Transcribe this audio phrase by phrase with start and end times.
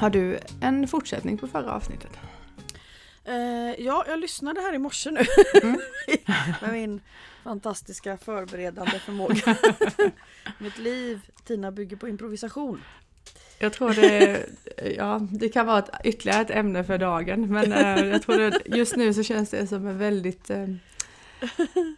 [0.00, 2.10] Har du en fortsättning på förra avsnittet?
[3.24, 5.20] Eh, ja, jag lyssnade här i morse nu
[5.62, 5.80] mm.
[6.60, 7.00] med min
[7.44, 9.56] fantastiska förberedande förmåga.
[10.58, 12.82] Mitt liv, Tina, bygger på improvisation.
[13.58, 14.46] Jag tror det,
[14.96, 18.62] ja, det kan vara ett, ytterligare ett ämne för dagen men eh, jag tror att
[18.66, 20.66] just nu så känns det som en väldigt eh,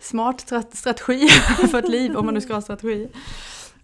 [0.00, 1.28] smart strategi
[1.70, 3.08] för ett liv om man nu ska ha strategi.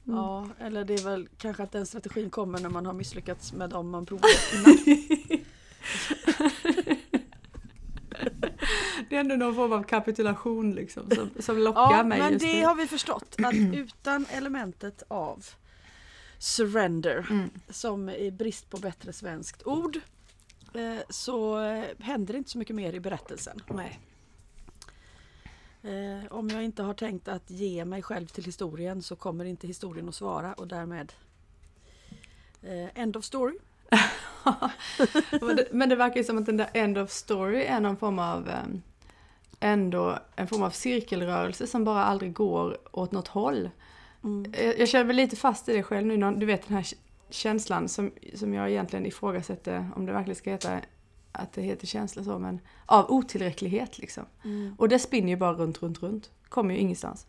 [0.08, 0.20] Mm.
[0.20, 3.70] Ja, eller det är väl kanske att den strategin kommer när man har misslyckats med
[3.70, 4.78] dem man provat innan.
[9.08, 12.18] det är ändå någon form av kapitulation liksom som, som lockar ja, mig.
[12.18, 12.64] Men det nu.
[12.64, 15.44] har vi förstått att utan elementet av
[16.38, 17.50] surrender mm.
[17.68, 20.00] som i brist på bättre svenskt ord
[20.74, 23.60] eh, så eh, händer det inte så mycket mer i berättelsen.
[23.68, 24.00] Nej.
[25.88, 29.66] Eh, om jag inte har tänkt att ge mig själv till historien så kommer inte
[29.66, 31.12] historien att svara och därmed
[32.62, 33.58] eh, end of story.
[35.40, 37.96] men, det, men det verkar ju som att den där end of story är någon
[37.96, 38.62] form av eh,
[39.60, 43.70] ändå en form av cirkelrörelse som bara aldrig går åt något håll.
[44.24, 44.52] Mm.
[44.58, 46.86] Jag, jag känner mig lite fast i det själv nu, du vet den här
[47.30, 50.80] känslan som, som jag egentligen ifrågasätter om det verkligen ska heta
[51.38, 54.24] att det heter känsla så, men av otillräcklighet liksom.
[54.44, 54.74] Mm.
[54.78, 56.30] Och det spinner ju bara runt, runt, runt.
[56.48, 57.26] Kommer ju ingenstans.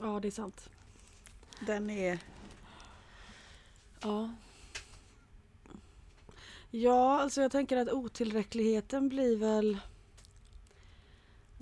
[0.00, 0.70] Ja, det är sant.
[1.66, 2.18] Den är...
[4.00, 4.30] Ja.
[6.70, 9.78] Ja, alltså jag tänker att otillräckligheten blir väl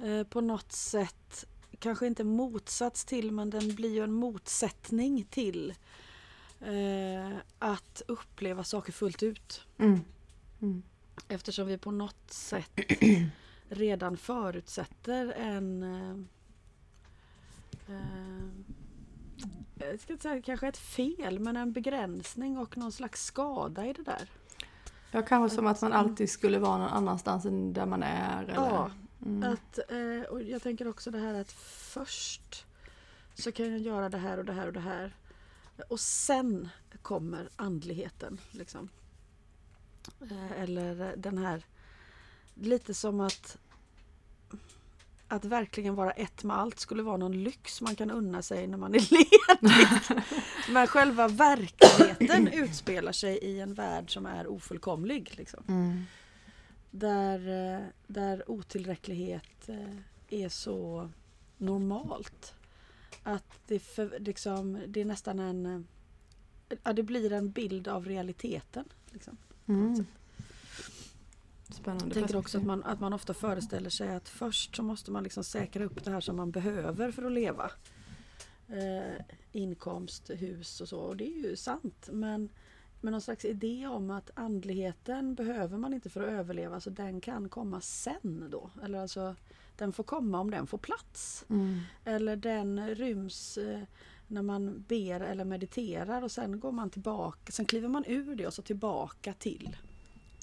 [0.04, 1.44] eh, på något sätt
[1.78, 5.74] kanske inte motsats till men den blir ju en motsättning till
[6.60, 9.60] eh, att uppleva saker fullt ut.
[9.78, 10.00] Mm.
[10.62, 10.82] Mm.
[11.28, 12.80] Eftersom vi på något sätt
[13.68, 16.16] redan förutsätter en eh,
[17.94, 18.48] eh,
[19.78, 23.92] jag ska inte säga kanske ett fel men en begränsning och någon slags skada i
[23.92, 24.31] det där.
[25.10, 28.42] Ja kanske som att man alltid skulle vara någon annanstans än där man är.
[28.42, 28.54] Eller?
[28.54, 28.91] Ja,
[29.26, 29.52] mm.
[29.52, 32.66] att, eh, och jag tänker också det här att först
[33.34, 35.16] så kan jag göra det här och det här och det här.
[35.88, 36.69] Och sen
[37.02, 38.41] kommer andligheten.
[38.50, 38.88] Liksom.
[40.31, 41.65] Eh, eller den här,
[42.55, 43.59] lite som att
[45.28, 48.78] att verkligen vara ett med allt skulle vara någon lyx man kan unna sig när
[48.78, 50.25] man är ledig.
[50.71, 55.34] Men själva verkligheten utspelar sig i en värld som är ofullkomlig.
[55.37, 55.65] Liksom.
[55.69, 56.03] Mm.
[56.91, 57.38] Där,
[57.75, 59.97] eh, där otillräcklighet eh,
[60.31, 61.11] är så
[61.56, 62.55] normalt.
[63.23, 65.87] Att det, för, liksom, det är nästan en...
[66.83, 68.84] Ja, det blir en bild av realiteten.
[69.11, 69.37] Liksom.
[69.66, 70.06] Mm.
[71.71, 72.04] Spännande.
[72.04, 75.22] Jag tänker också att man, att man ofta föreställer sig att först så måste man
[75.22, 77.71] liksom säkra upp det här som man behöver för att leva.
[78.69, 80.99] Eh, inkomst, hus och så.
[80.99, 82.09] Och det är ju sant.
[82.12, 82.49] Men,
[83.00, 86.81] men någon slags idé om att andligheten behöver man inte för att överleva.
[86.81, 88.71] Så den kan komma sen då.
[88.82, 89.37] Eller alltså
[89.76, 91.44] den får komma om den får plats.
[91.49, 91.81] Mm.
[92.05, 93.82] Eller den ryms eh,
[94.26, 98.47] när man ber eller mediterar och sen går man tillbaka, sen kliver man ur det
[98.47, 99.76] och så tillbaka till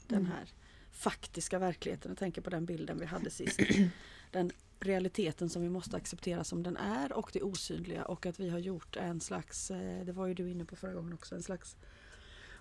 [0.08, 0.32] den mm.
[0.32, 0.50] här
[0.92, 2.12] faktiska verkligheten.
[2.12, 3.60] Jag tänker på den bilden vi hade sist.
[4.32, 8.50] Den realiteten som vi måste acceptera som den är och det osynliga och att vi
[8.50, 11.44] har gjort en slags, eh, det var ju du inne på förra gången också, en
[11.44, 11.76] slags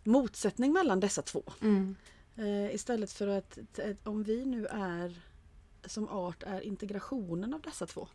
[0.04, 1.42] motsättning mellan dessa två.
[1.62, 1.96] Mm.
[2.38, 3.58] Uh, istället för att
[4.04, 5.22] om vi nu är
[5.84, 8.08] som art är integrationen av dessa två.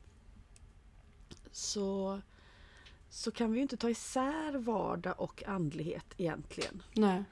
[1.51, 2.21] Så
[3.09, 6.83] så kan vi inte ta isär vardag och andlighet egentligen.
[6.93, 7.23] Nej.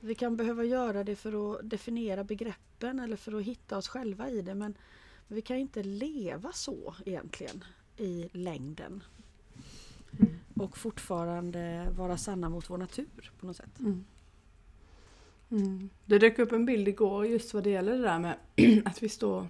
[0.00, 4.30] Vi kan behöva göra det för att definiera begreppen eller för att hitta oss själva
[4.30, 4.74] i det men
[5.28, 7.64] vi kan inte leva så egentligen
[7.96, 9.02] i längden.
[10.18, 10.34] Mm.
[10.54, 13.80] Och fortfarande vara sanna mot vår natur på något sätt.
[13.80, 14.04] Mm.
[15.50, 15.90] Mm.
[16.04, 18.36] Det dök upp en bild igår just vad det gäller det där med
[18.84, 19.46] att vi står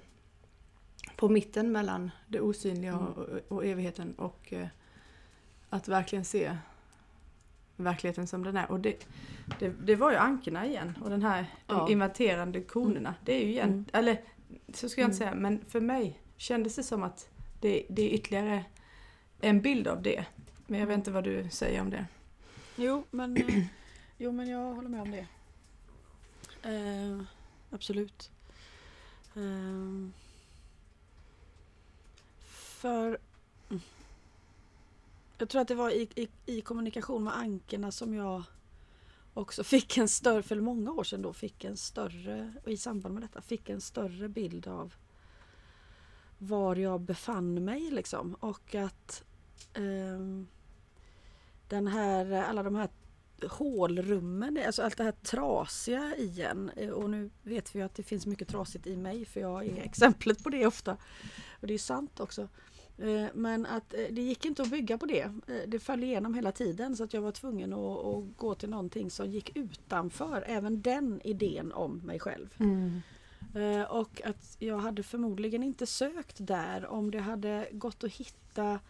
[1.16, 3.06] på mitten mellan det osynliga mm.
[3.06, 4.68] och, och evigheten och eh,
[5.70, 6.56] att verkligen se
[7.76, 8.70] verkligheten som den är.
[8.70, 9.06] Och det,
[9.58, 11.88] det, det var ju ankorna igen och den här, de ja.
[11.88, 13.14] inverterande konerna.
[13.24, 13.84] Det är ju igen, mm.
[13.92, 14.20] eller
[14.74, 15.32] så ska jag inte mm.
[15.32, 17.28] säga, men för mig kändes det som att
[17.60, 18.64] det, det är ytterligare
[19.40, 20.24] en bild av det.
[20.66, 22.06] Men jag vet inte vad du säger om det.
[22.76, 23.64] Jo, men, eh,
[24.18, 25.26] jo, men jag håller med om det.
[26.62, 27.22] Eh,
[27.70, 28.30] absolut.
[29.34, 30.10] Eh,
[32.50, 33.18] för
[35.38, 38.42] jag tror att det var i, i, i kommunikation med ankerna som jag
[39.34, 43.14] också fick en större, för många år sedan då, fick en större, och i samband
[43.14, 44.94] med detta, fick en större bild av
[46.38, 49.24] var jag befann mig liksom och att
[49.74, 50.44] eh,
[51.68, 52.88] den här, alla de här
[53.48, 56.70] hålrummen, alltså allt det här trasiga i en.
[56.76, 59.76] Eh, och nu vet vi att det finns mycket trasigt i mig för jag är
[59.84, 60.96] exemplet på det ofta.
[61.60, 62.48] Och det är sant också.
[62.98, 65.30] Eh, men att eh, det gick inte att bygga på det.
[65.66, 69.10] Det föll igenom hela tiden så att jag var tvungen att, att gå till någonting
[69.10, 72.54] som gick utanför även den idén om mig själv.
[72.58, 73.00] Mm.
[73.90, 78.80] Och att jag hade förmodligen inte sökt där om det hade gått att hitta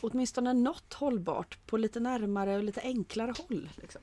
[0.00, 3.68] åtminstone något hållbart på lite närmare och lite enklare håll.
[3.76, 4.02] Liksom.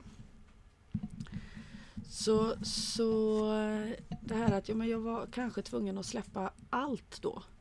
[2.08, 3.44] Så, så
[4.20, 7.55] det här att ja, men jag var kanske tvungen att släppa allt då eh,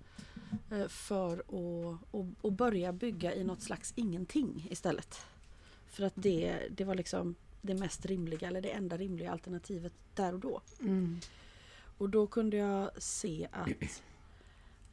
[0.89, 5.25] för att och, och börja bygga i något slags ingenting istället.
[5.87, 10.33] För att det, det var liksom det mest rimliga eller det enda rimliga alternativet där
[10.33, 10.61] och då.
[10.79, 11.19] Mm.
[11.97, 14.01] Och då kunde jag se att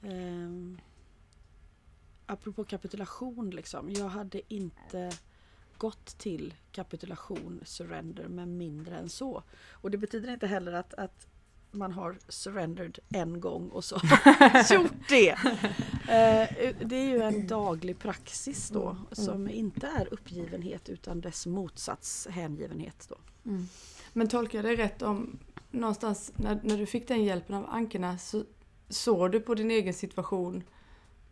[0.03, 0.81] um,
[2.27, 3.91] apropå kapitulation liksom.
[3.91, 5.13] Jag hade inte
[5.77, 9.43] gått till kapitulation, surrender med mindre än så.
[9.71, 11.27] Och det betyder inte heller att, att
[11.73, 13.95] man har surrendered en gång och så
[14.71, 15.31] gjort det.
[16.03, 19.05] Eh, det är ju en daglig praxis då mm.
[19.13, 23.07] som inte är uppgivenhet utan dess motsats hängivenhet.
[23.09, 23.17] Då.
[23.51, 23.69] Mm.
[24.13, 25.39] Men tolkar jag dig rätt om
[25.71, 28.45] någonstans när, när du fick den hjälpen av ankorna så
[28.89, 30.63] såg du på din egen situation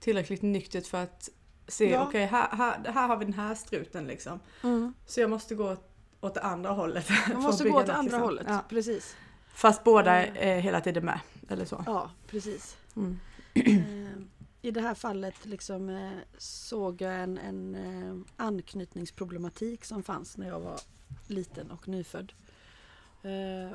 [0.01, 1.29] tillräckligt nyktert för att
[1.69, 2.07] se, ja.
[2.07, 4.41] okej okay, här, här, här har vi den här struten liksom.
[4.63, 4.95] Mm.
[5.07, 5.77] Så jag måste gå
[6.21, 7.09] åt det andra hållet.
[7.33, 8.23] Man måste gå åt det andra liksom.
[8.23, 8.65] hållet, ja.
[8.69, 9.17] precis.
[9.55, 11.85] Fast båda är hela tiden med, eller så?
[11.87, 12.77] Ja, precis.
[12.97, 13.21] Mm.
[13.55, 14.23] Eh,
[14.63, 20.49] I det här fallet liksom, eh, såg jag en, en eh, anknytningsproblematik som fanns när
[20.49, 20.81] jag var
[21.27, 22.33] liten och nyfödd.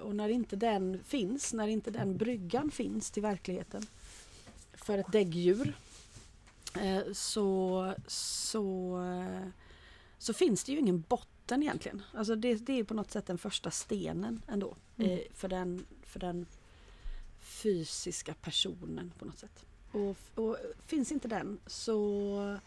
[0.01, 3.86] Och när inte den finns, när inte den bryggan finns till verkligheten
[4.74, 5.75] för ett däggdjur
[7.13, 9.00] så, så,
[10.18, 12.01] så finns det ju ingen botten egentligen.
[12.13, 14.75] Alltså det, det är på något sätt den första stenen ändå.
[14.97, 15.12] Mm.
[15.12, 16.45] Eh, för, den, för den
[17.39, 19.65] fysiska personen på något sätt.
[19.92, 20.57] Och, och,
[20.88, 22.57] finns inte den så,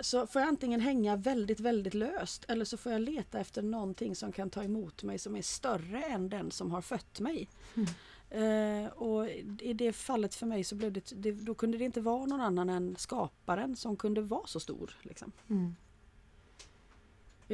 [0.00, 4.16] så får jag antingen hänga väldigt, väldigt löst eller så får jag leta efter någonting
[4.16, 7.48] som kan ta emot mig som är större än den som har fött mig.
[7.74, 7.88] Mm.
[8.30, 9.28] Eh, och
[9.60, 12.40] i det fallet för mig så blev det, det, då kunde det inte vara någon
[12.40, 14.98] annan än skaparen som kunde vara så stor.
[15.02, 15.32] Liksom.
[15.50, 15.74] Mm.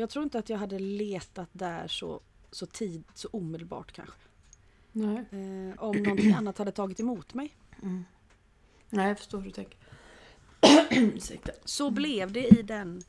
[0.00, 2.20] Jag tror inte att jag hade letat där så,
[2.50, 4.17] så, tid, så omedelbart kanske.
[4.93, 5.17] Nej.
[5.17, 7.56] Eh, om någonting annat hade tagit emot mig.
[7.82, 8.05] Mm.
[8.91, 9.79] Nej, jag förstår hur du tänker.
[11.64, 13.02] så blev det i den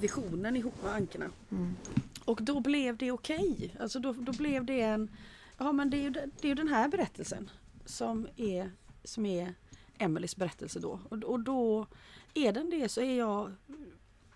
[0.00, 1.30] visionen ihop med ankorna.
[1.50, 1.76] Mm.
[2.24, 3.52] Och då blev det okej.
[3.52, 3.70] Okay.
[3.80, 5.10] Alltså då, då blev det en
[5.58, 6.10] Ja men det är ju,
[6.40, 7.50] det är den här berättelsen
[7.84, 8.70] som är,
[9.04, 9.54] som är
[9.98, 11.00] Emelies berättelse då.
[11.08, 11.86] Och, och då
[12.34, 13.52] är den det så är jag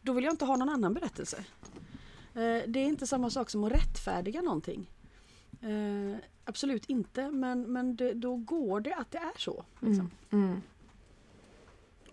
[0.03, 1.45] Då vill jag inte ha någon annan berättelse.
[2.35, 4.91] Eh, det är inte samma sak som att rättfärdiga någonting.
[5.61, 9.65] Eh, absolut inte men, men det, då går det att det är så.
[9.81, 10.11] Liksom.
[10.31, 10.45] Mm.
[10.45, 10.61] Mm.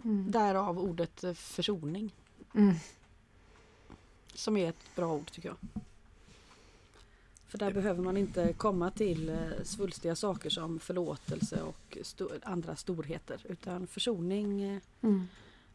[0.04, 0.32] Mm.
[0.32, 2.16] Därav ordet eh, försoning.
[2.56, 2.76] Mm.
[4.34, 5.58] Som är ett bra ord tycker jag.
[7.48, 13.46] För där behöver man inte komma till svulstiga saker som förlåtelse och sto andra storheter.
[13.50, 15.28] Utan försoning, mm.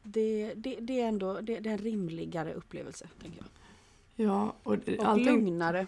[0.03, 3.09] det, det, det, är ändå det, det, är en rimligare upplevelse.
[3.23, 3.62] tänker jag.
[4.23, 5.27] Ja, och, och allting...
[5.27, 5.87] lugnare.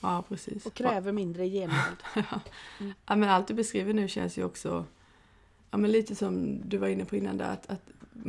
[0.00, 0.66] Ja, precis.
[0.66, 1.96] Och kräver mindre genmäld.
[2.14, 2.40] ja.
[2.80, 2.92] Mm.
[3.06, 4.84] ja, men allt du beskriver nu känns ju också
[5.70, 7.82] ja, men lite som du var inne på innan där, att, att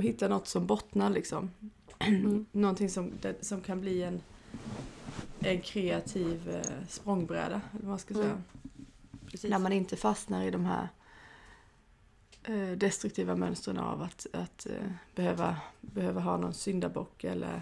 [0.04, 1.52] hitta något som bottnar liksom.
[2.00, 2.46] Mm.
[2.52, 4.22] Någonting som, som kan bli en
[5.40, 8.26] en kreativ eh, språngbräda, eller vad man ska säga.
[8.26, 8.42] Mm.
[9.44, 10.88] När man inte fastnar i de här
[12.44, 17.62] eh, destruktiva mönstren av att, att eh, behöva, behöva ha någon syndabock eller,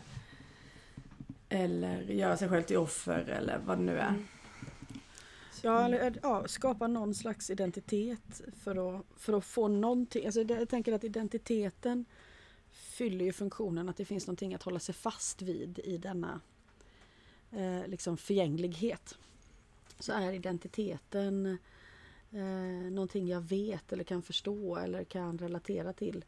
[1.54, 4.08] eller göra sig själv till offer eller vad det nu är.
[4.08, 4.28] Mm.
[5.62, 10.26] Ja, eller, eh, ja, skapa någon slags identitet för att, för att få någonting.
[10.26, 12.06] Alltså, jag tänker att identiteten
[12.72, 16.42] fyller ju funktionen att det finns någonting att hålla sig fast vid i denna
[17.52, 19.18] eh, liksom förgänglighet
[20.00, 21.58] så är identiteten
[22.32, 26.26] eh, någonting jag vet eller kan förstå eller kan relatera till.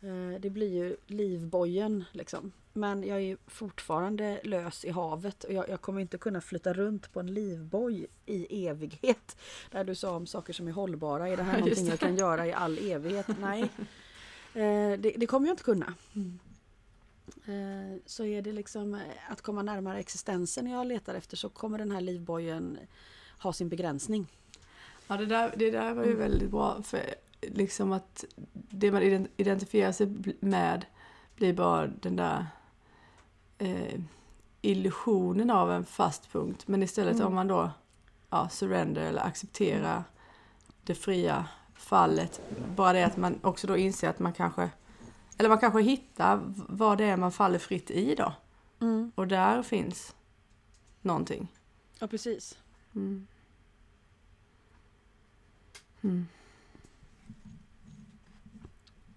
[0.00, 2.52] Eh, det blir ju livbojen liksom.
[2.72, 7.12] Men jag är fortfarande lös i havet och jag, jag, kommer inte kunna flytta runt
[7.12, 9.36] på en livboj i evighet.
[9.70, 12.46] Där du sa om saker som är hållbara, är det här någonting jag kan göra
[12.46, 13.26] i all evighet?
[13.40, 13.62] Nej,
[14.54, 15.94] eh, det, det, kommer jag inte kunna.
[16.14, 16.38] Mm.
[18.06, 22.00] Så är det liksom att komma närmare existensen jag letar efter så kommer den här
[22.00, 22.78] livbojen
[23.38, 24.26] ha sin begränsning.
[25.08, 26.18] Ja det där, det där var ju mm.
[26.18, 27.00] väldigt bra för
[27.54, 29.02] liksom att det man
[29.36, 30.86] identifierar sig med
[31.36, 32.46] blir bara den där
[33.58, 34.00] eh,
[34.62, 36.68] illusionen av en fast punkt.
[36.68, 37.26] Men istället Mm.
[37.26, 37.70] om man då
[38.30, 40.04] ja, surrender eller accepterar
[40.82, 42.40] det fria fallet.
[42.76, 44.70] Bara det att man också då inser att man kanske
[45.38, 48.32] eller man kanske hittar vad det är man faller fritt i då.
[48.80, 49.12] Mm.
[49.14, 50.14] Och där finns
[51.02, 51.48] någonting.
[51.98, 52.58] Ja, precis.
[52.94, 53.26] Mm.
[56.02, 56.26] Mm.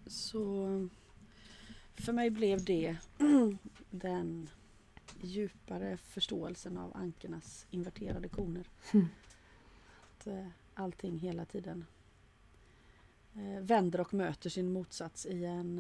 [0.10, 0.88] Så
[1.94, 2.98] för mig blev det
[3.90, 4.50] den
[5.22, 8.70] djupare förståelsen av ankernas inverterade koner.
[8.94, 9.08] Mm.
[10.02, 11.86] Att eh, allting hela tiden
[13.36, 15.80] eh, vänder och möter sin motsats i en,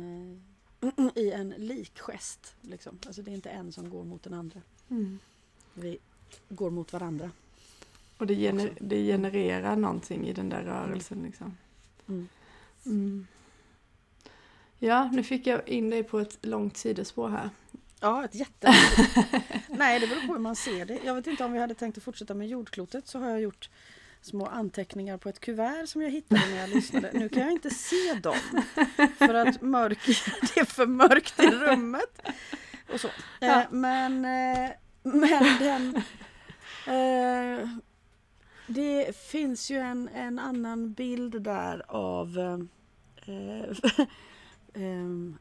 [0.82, 2.56] eh, i en likgest.
[2.62, 3.00] Liksom.
[3.06, 4.62] Alltså det är inte en som går mot den andra.
[4.90, 5.20] Mm.
[5.74, 5.98] Vi
[6.50, 7.32] går mot varandra.
[8.18, 11.58] Och det, gener- det genererar någonting i den där rörelsen liksom.
[12.86, 13.28] Mm.
[14.80, 17.50] Ja, nu fick jag in dig på ett långt sidospår här.
[18.00, 18.74] Ja, ett jätte...
[19.68, 21.00] Nej, det beror på hur man ser det.
[21.06, 23.70] Jag vet inte om vi hade tänkt att fortsätta med jordklotet så har jag gjort
[24.22, 27.12] små anteckningar på ett kuvert som jag hittade när jag lyssnade.
[27.14, 28.64] Nu kan jag inte se dem
[29.18, 30.06] för att mörk,
[30.56, 32.22] det är för mörkt i rummet.
[32.94, 33.08] Och så.
[33.40, 33.62] Ja.
[33.62, 34.70] Eh, men, eh,
[35.04, 35.96] men den...
[36.88, 37.70] Eh,
[38.68, 42.28] det finns ju en, en annan bild där av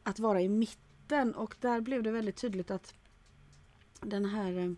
[0.03, 2.93] att vara i mitten och där blev det väldigt tydligt att
[4.01, 4.71] den här eh,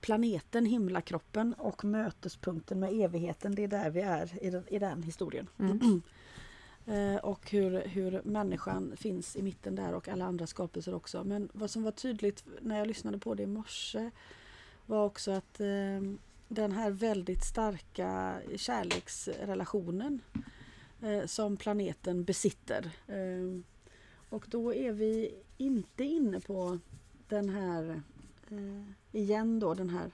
[0.00, 5.02] planeten, himlakroppen och mötespunkten med evigheten, det är där vi är i den, i den
[5.02, 5.48] historien.
[5.58, 6.02] Mm.
[6.88, 11.24] Eh, och hur, hur människan finns i mitten där och alla andra skapelser också.
[11.24, 14.10] Men vad som var tydligt när jag lyssnade på det i morse
[14.86, 16.00] var också att eh,
[16.48, 20.20] den här väldigt starka kärleksrelationen
[21.02, 22.90] Eh, som planeten besitter.
[23.06, 23.60] Eh,
[24.28, 26.78] och då är vi inte inne på
[27.28, 28.02] den här,
[28.50, 30.10] eh, igen då, den här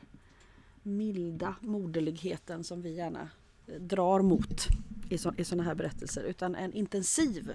[0.82, 3.28] milda moderligheten som vi gärna
[3.66, 4.66] eh, drar mot
[5.08, 6.22] i, så, i sådana här berättelser.
[6.22, 7.52] Utan en intensiv,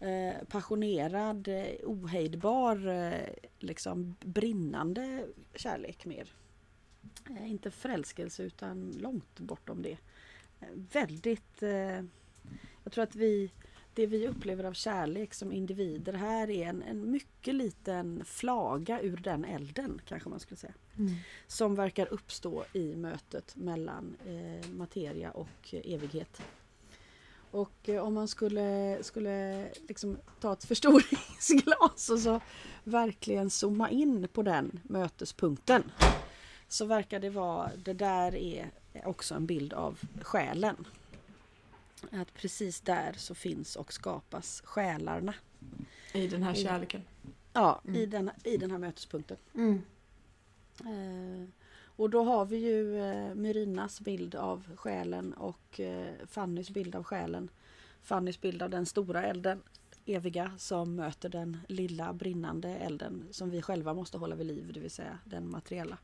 [0.00, 6.32] eh, passionerad, eh, ohejdbar, eh, liksom brinnande kärlek mer.
[7.30, 9.98] Eh, inte förälskelse utan långt bortom det.
[10.60, 11.62] Eh, väldigt...
[12.90, 13.50] Jag tror att vi,
[13.94, 19.16] det vi upplever av kärlek som individer här är en, en mycket liten flaga ur
[19.16, 20.72] den elden kanske man skulle säga.
[20.98, 21.14] Mm.
[21.46, 26.42] Som verkar uppstå i mötet mellan eh, materia och evighet.
[27.50, 32.40] Och eh, om man skulle, skulle liksom ta ett förstoringsglas och så
[32.84, 35.90] verkligen zooma in på den mötespunkten.
[36.68, 38.70] Så verkar det vara, det där är
[39.04, 40.86] också en bild av själen.
[42.12, 45.34] Att precis där så finns och skapas själarna.
[46.14, 47.02] I den här kärleken.
[47.52, 47.96] Ja, Mm.
[48.00, 49.36] i, den, i den här mötespunkten.
[49.54, 49.82] Mm.
[50.80, 51.48] Eh,
[51.96, 57.04] och då har vi ju eh, Myrinas bild av själen och eh, Fannys bild av
[57.04, 57.48] själen.
[58.02, 59.62] Fannys bild av den stora elden,
[60.06, 64.80] eviga, som möter den lilla brinnande elden som vi själva måste hålla vid liv, det
[64.80, 65.98] vill säga den materiella.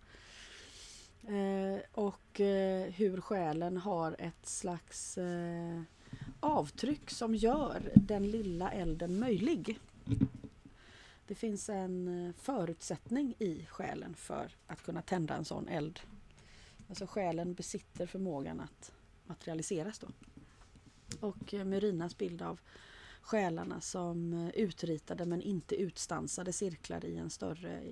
[1.28, 5.82] Eh, och eh, hur själen har ett slags eh,
[6.40, 9.78] avtryck som gör den lilla elden möjlig.
[11.26, 16.00] Det finns en eh, förutsättning i själen för att kunna tända en sån eld.
[16.88, 18.92] Alltså själen besitter förmågan att
[19.24, 20.08] materialiseras då.
[21.20, 22.60] Och eh, Myrinas bild av
[23.20, 27.82] själarna som eh, utritade men inte utstansade cirklar i en större,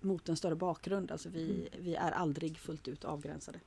[0.00, 1.10] mot en större bakgrund.
[1.10, 3.60] Alltså vi, vi är aldrig fullt ut avgränsade.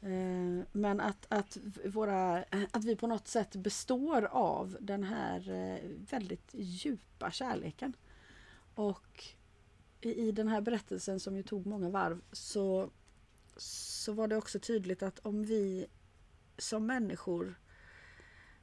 [0.00, 5.90] Eh, Men att, att, våra, att vi på något sätt består av den här eh,
[6.10, 7.92] väldigt djupa kärleken.
[8.74, 9.24] Och
[10.00, 12.90] i, den här berättelsen som ju tog många varv så,
[13.56, 15.86] så var det också tydligt att om vi
[16.58, 17.54] som människor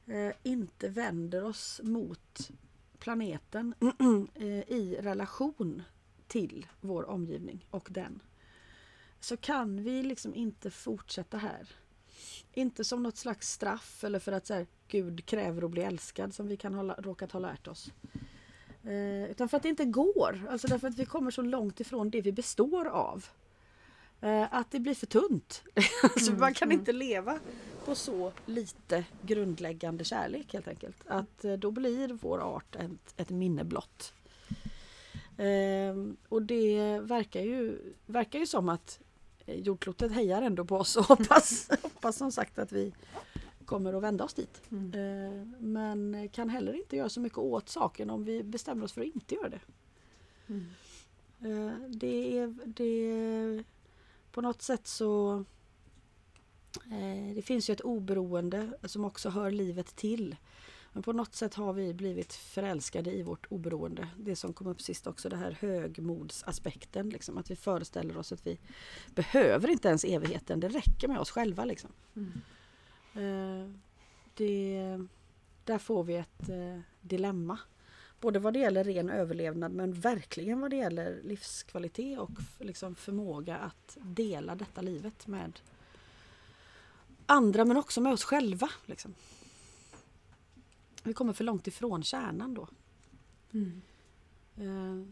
[0.05, 2.51] eh, inte vänder oss mot
[2.99, 3.73] planeten
[4.67, 5.83] i relation
[6.33, 8.21] till vår omgivning och den
[9.19, 11.67] så kan vi liksom inte fortsätta här.
[12.53, 16.33] Inte som något slags straff eller för att så här, Gud kräver att bli älskad
[16.33, 17.91] som vi kan ha råkat ha lärt oss.
[18.83, 20.47] Eh, utan för att det inte går.
[20.49, 23.25] Alltså därför att vi kommer så långt ifrån det vi består av.
[24.21, 25.63] Eh, att det blir för tunt.
[26.03, 26.79] alltså Mm, man kan mm.
[26.79, 27.39] inte leva
[27.85, 30.97] på så lite grundläggande kärlek helt enkelt.
[31.07, 34.13] Att eh, då blir vår art ett, ett minne blott.
[35.37, 38.99] Ehm, och det verkar ju, verkar ju som att
[39.45, 42.93] jordklotet hejar ändå på oss och hoppas, hoppas som sagt att vi
[43.65, 44.61] kommer att vända oss dit.
[44.71, 44.93] Mm.
[44.93, 49.01] Ehm, men kan heller inte göra så mycket åt saken om vi bestämmer oss för
[49.01, 49.61] att inte göra det.
[50.47, 50.65] Mm.
[51.43, 53.63] Eh, det är, det,
[54.31, 55.43] på något sätt så
[56.91, 60.35] eh, det finns ju ett oberoende som också hör livet till.
[60.93, 64.07] Men på något sätt har vi blivit förälskade i vårt oberoende.
[64.17, 67.09] Det som kom upp sist också, det här högmodsaspekten.
[67.09, 68.59] Liksom, att vi föreställer oss att vi
[69.15, 71.65] behöver inte ens evigheten, det räcker med oss själva.
[71.65, 71.89] Liksom.
[72.15, 72.31] Mm.
[73.13, 73.69] Eh,
[74.33, 74.99] det,
[75.63, 77.57] där får vi ett eh, dilemma.
[78.19, 83.57] Både vad det gäller ren överlevnad men verkligen vad det gäller livskvalitet och liksom förmåga
[83.57, 85.59] att dela detta livet med
[87.25, 88.69] andra men också med oss själva.
[88.85, 89.13] Liksom.
[91.03, 92.67] Vi kommer för långt ifrån kärnan då.
[93.53, 93.81] Mm.
[94.55, 95.07] Eh,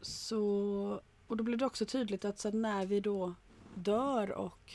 [0.00, 3.34] så, och då blir det också tydligt att så när vi då
[3.74, 4.72] dör och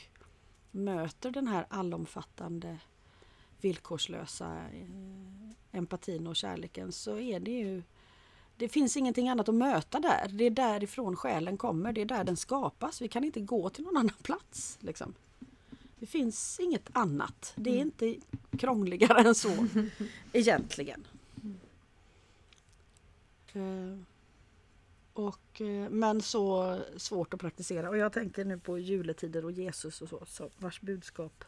[0.70, 2.78] möter den här allomfattande
[3.60, 7.82] villkorslösa eh, empatin och kärleken så är det ju
[8.56, 10.28] det finns ingenting annat att möta där.
[10.28, 11.92] Det är därifrån själen kommer.
[11.92, 13.00] Det är där den skapas.
[13.00, 14.78] Vi kan inte gå till någon annan plats.
[14.80, 15.14] Liksom.
[16.00, 17.52] Det finns inget annat.
[17.56, 17.86] Det är Mm.
[17.86, 18.26] inte
[18.58, 19.66] krångligare än så
[20.32, 21.06] egentligen.
[23.52, 23.98] Eh,
[25.12, 27.88] och, eh, men så svårt att praktisera.
[27.88, 31.44] Och jag tänker nu på juletider och Jesus och så, så vars budskap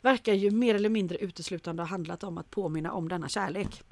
[0.00, 3.82] verkar ju mer eller mindre uteslutande ha handlat om att påminna om denna kärlek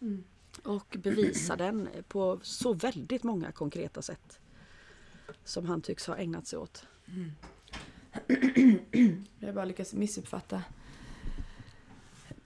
[0.00, 0.24] Mm.
[0.64, 4.38] och bevisa den på så väldigt många konkreta sätt
[5.44, 6.86] som han tycks ha ägnat sig åt.
[9.38, 10.62] Jag har bara lyckats missuppfatta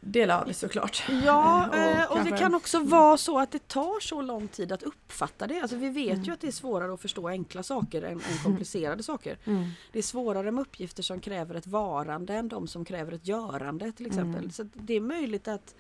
[0.01, 1.03] delar av det såklart.
[1.25, 4.73] Ja, Och eh, och det kan också vara så att det tar så lång tid
[4.73, 5.61] att uppfatta det.
[5.61, 6.23] Alltså vi vet Mm.
[6.25, 9.39] ju att det är svårare att förstå enkla saker än, än komplicerade saker.
[9.45, 9.71] Mm.
[9.93, 13.93] Det är svårare med uppgifter som kräver ett varande än de som kräver ett görande
[13.93, 14.39] till exempel.
[14.41, 14.51] Mm.
[14.51, 15.75] Så att det är möjligt att,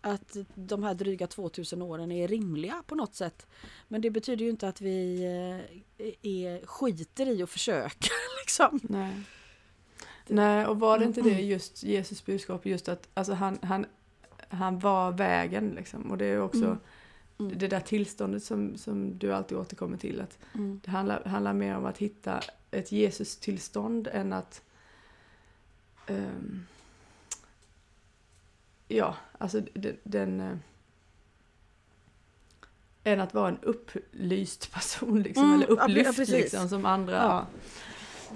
[0.00, 3.46] att de här dryga 2000 åren är rimliga på något sätt.
[3.88, 5.24] Men det betyder ju inte att vi
[5.98, 8.08] eh, är, skiter i att försöka.
[8.42, 8.80] Liksom.
[8.82, 9.12] Nej.
[10.28, 13.86] Nej, och var det inte det just Jesus budskap, just att alltså han, han,
[14.48, 16.10] han var vägen liksom.
[16.10, 16.78] Och det är också Mm.
[17.38, 17.58] Mm.
[17.58, 20.20] det där tillståndet som, som du alltid återkommer till.
[20.20, 20.80] Att Mm.
[20.84, 24.62] det handlar, handlar mer om att hitta ett Jesus-tillstånd än att
[26.06, 26.66] ehm,
[28.88, 30.56] Ja, alltså den, den eh,
[33.04, 36.34] än att vara en upplyst person liksom, Mm, eller ja, ja, upplyft precis.
[36.34, 37.14] liksom som andra.
[37.16, 37.22] Ja.
[37.22, 37.46] Ja.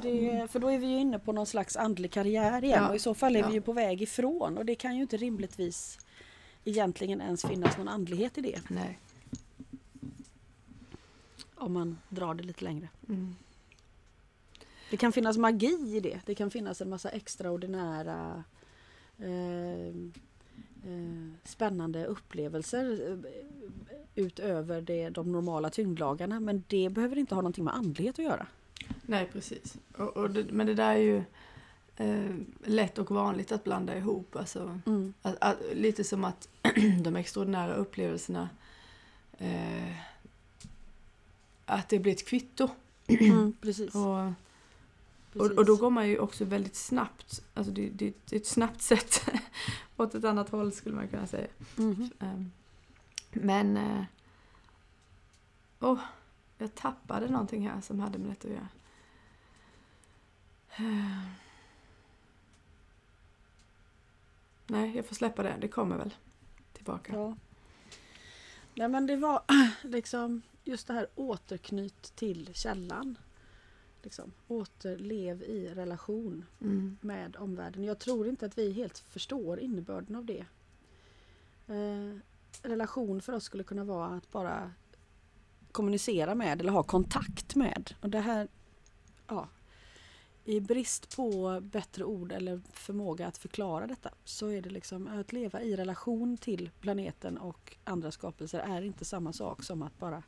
[0.02, 2.88] Det, för då är vi ju inne på någon slags andlig karriär igen Ja.
[2.88, 3.48] och i så fall är Ja.
[3.48, 5.98] vi ju på väg ifrån och det kan ju inte rimligtvis
[6.64, 8.98] egentligen ens finnas någon andlighet i det Nej.
[11.54, 12.88] om man drar det lite längre.
[13.08, 13.34] Mm.
[14.90, 16.20] Det kan finnas magi i det.
[16.26, 18.44] Det kan finnas en massa extraordinära
[19.18, 19.86] eh,
[20.92, 23.30] eh, spännande upplevelser eh,
[24.14, 28.46] utöver det, de normala tyngdlagarna men det behöver inte ha någonting med andlighet att göra.
[29.08, 29.76] Nej, precis.
[29.96, 31.22] Och, och det, men det där är ju
[31.96, 34.36] eh, lätt och vanligt att blanda ihop.
[34.36, 35.14] Alltså, Mm.
[35.22, 36.48] att, att, lite som att
[37.04, 38.48] de extraordinära upplevelserna
[39.38, 39.96] eh,
[41.66, 42.68] att det blir ett kvitto.
[43.06, 43.94] Mm, precis.
[43.94, 44.32] Och,
[45.34, 48.46] och, och då går man ju också väldigt snabbt, alltså det, det, det är ett
[48.46, 49.30] snabbt sätt
[49.96, 51.46] åt ett annat håll skulle man kunna säga.
[52.20, 52.50] Ehm,
[53.32, 53.76] Men...
[53.76, 54.02] eh,
[55.80, 55.98] Åh,
[56.58, 58.68] jag tappade någonting här som hade med detta att göra.
[64.66, 65.56] Nej, jag får släppa det.
[65.60, 66.14] Det kommer väl
[66.72, 67.12] tillbaka.
[67.12, 67.36] Ja.
[68.74, 69.42] Nej men det var
[69.82, 73.18] liksom just det här återknyt till källan.
[74.02, 76.98] Liksom, återlev i relation Mm.
[77.00, 77.84] med omvärlden.
[77.84, 80.44] Jag tror inte att vi helt förstår innebörden av det.
[81.66, 82.16] Eh,
[82.62, 84.72] relation för oss skulle kunna vara att bara
[85.72, 87.94] kommunicera med eller ha kontakt med.
[88.00, 88.48] Och det här,
[89.26, 89.48] ja,
[90.48, 95.32] I brist på bättre ord eller förmåga att förklara detta så är det liksom att
[95.32, 100.22] leva i relation till planeten och andra skapelser är inte samma sak som att bara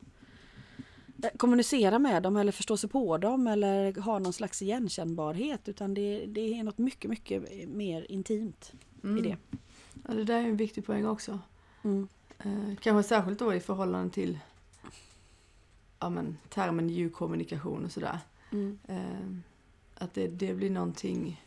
[1.23, 5.93] eh, kommunicera med dem eller förstå sig på dem eller ha någon slags igenkännbarhet utan
[5.93, 9.17] det, det är något mycket, mycket mer intimt Mm.
[9.17, 9.37] i det.
[10.07, 11.39] Ja, det där är en viktig poäng också.
[11.83, 12.07] Mm.
[12.39, 14.39] Eh, kanske särskilt då i förhållande till
[15.99, 18.19] ja, men, termen ljudkommunikation och sådär.
[18.51, 18.79] Mm.
[18.87, 19.50] Eh,
[20.01, 21.41] att det, det blir någonting...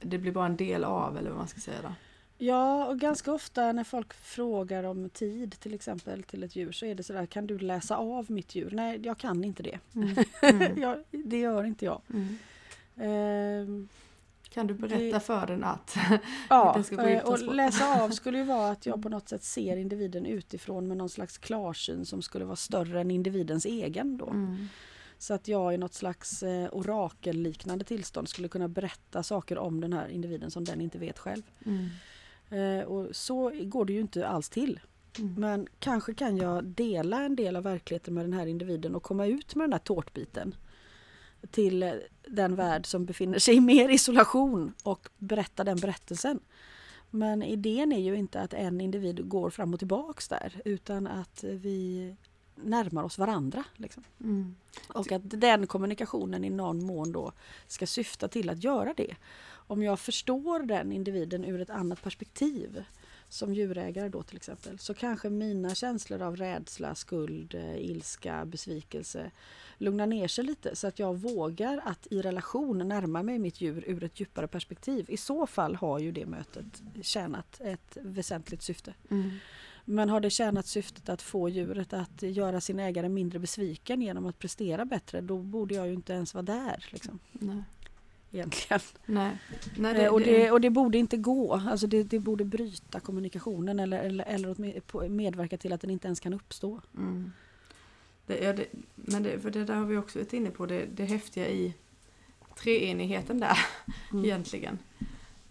[0.00, 1.92] Det blir bara en del av, eller vad man ska säga då.
[2.38, 6.86] Ja, och ganska ofta när folk frågar om tid till exempel till ett djur så
[6.86, 8.70] är det sådär, kan du läsa av mitt djur?
[8.72, 9.78] Nej, jag kan inte det.
[9.94, 10.16] Mm.
[10.42, 10.80] Mm.
[10.80, 12.00] jag, det gör inte jag.
[12.10, 12.38] Mm.
[12.96, 13.88] Ehm,
[14.48, 15.96] kan du berätta Det- för den att
[16.48, 19.08] Ja, Den ska gå ut eh, och läsa av skulle ju vara att jag på
[19.08, 23.64] något sätt ser individen utifrån med någon slags klarsyn som skulle vara större än individens
[23.66, 24.34] egen då.
[25.22, 29.92] Så att jag i något slags eh, orakelliknande tillstånd skulle kunna berätta saker om den
[29.92, 31.42] här individen som den inte vet själv.
[31.66, 31.88] Mm.
[32.50, 34.80] Eh, och så går det ju inte alls till.
[35.18, 35.34] Mm.
[35.34, 39.26] Men kanske kan jag dela en del av verkligheten med den här individen och komma
[39.26, 40.54] ut med den här tårtbiten
[41.50, 41.92] till eh,
[42.28, 46.40] den värld som befinner sig i mer isolation och berätta den berättelsen.
[47.10, 51.44] Men idén är ju inte att en individ går fram och tillbaks där utan att
[51.44, 52.16] vi
[52.54, 53.64] närmar oss varandra.
[53.76, 54.04] Liksom.
[54.20, 54.54] Mm.
[54.88, 57.32] Och att den kommunikationen i någon mån då
[57.66, 59.16] ska syfta till att göra det.
[59.66, 62.84] Om jag förstår den individen ur ett annat perspektiv
[63.32, 69.30] som djurägare då till exempel så kanske mina känslor av rädsla, skuld, eh, ilska, besvikelse
[69.78, 73.84] lugnar ner sig lite så att jag vågar att i relation närma mig mitt djur
[73.86, 75.06] ur ett djupare perspektiv.
[75.08, 78.94] I så fall har ju det mötet tjänat ett väsentligt syfte.
[79.10, 79.30] Mm.
[79.84, 84.26] Men har det tjänat syftet att få djuret att göra sin ägare mindre besviken genom
[84.26, 86.84] att prestera bättre, då borde jag ju inte ens vara där.
[86.90, 87.62] Liksom, Nej.
[88.30, 88.80] egentligen.
[89.06, 89.38] Nej.
[89.76, 91.54] Nej, Eh, och, det, och det borde inte gå.
[91.54, 96.20] Alltså det, det borde bryta kommunikationen eller, eller, eller medverka till att den inte ens
[96.20, 96.80] kan uppstå.
[96.96, 97.32] Mm.
[98.26, 100.86] Det, ja, det, men det, för det där har vi också varit inne på, det,
[100.86, 101.74] det häftiga i
[102.62, 103.58] treenigheten där
[104.12, 104.24] Mm.
[104.24, 104.78] egentligen.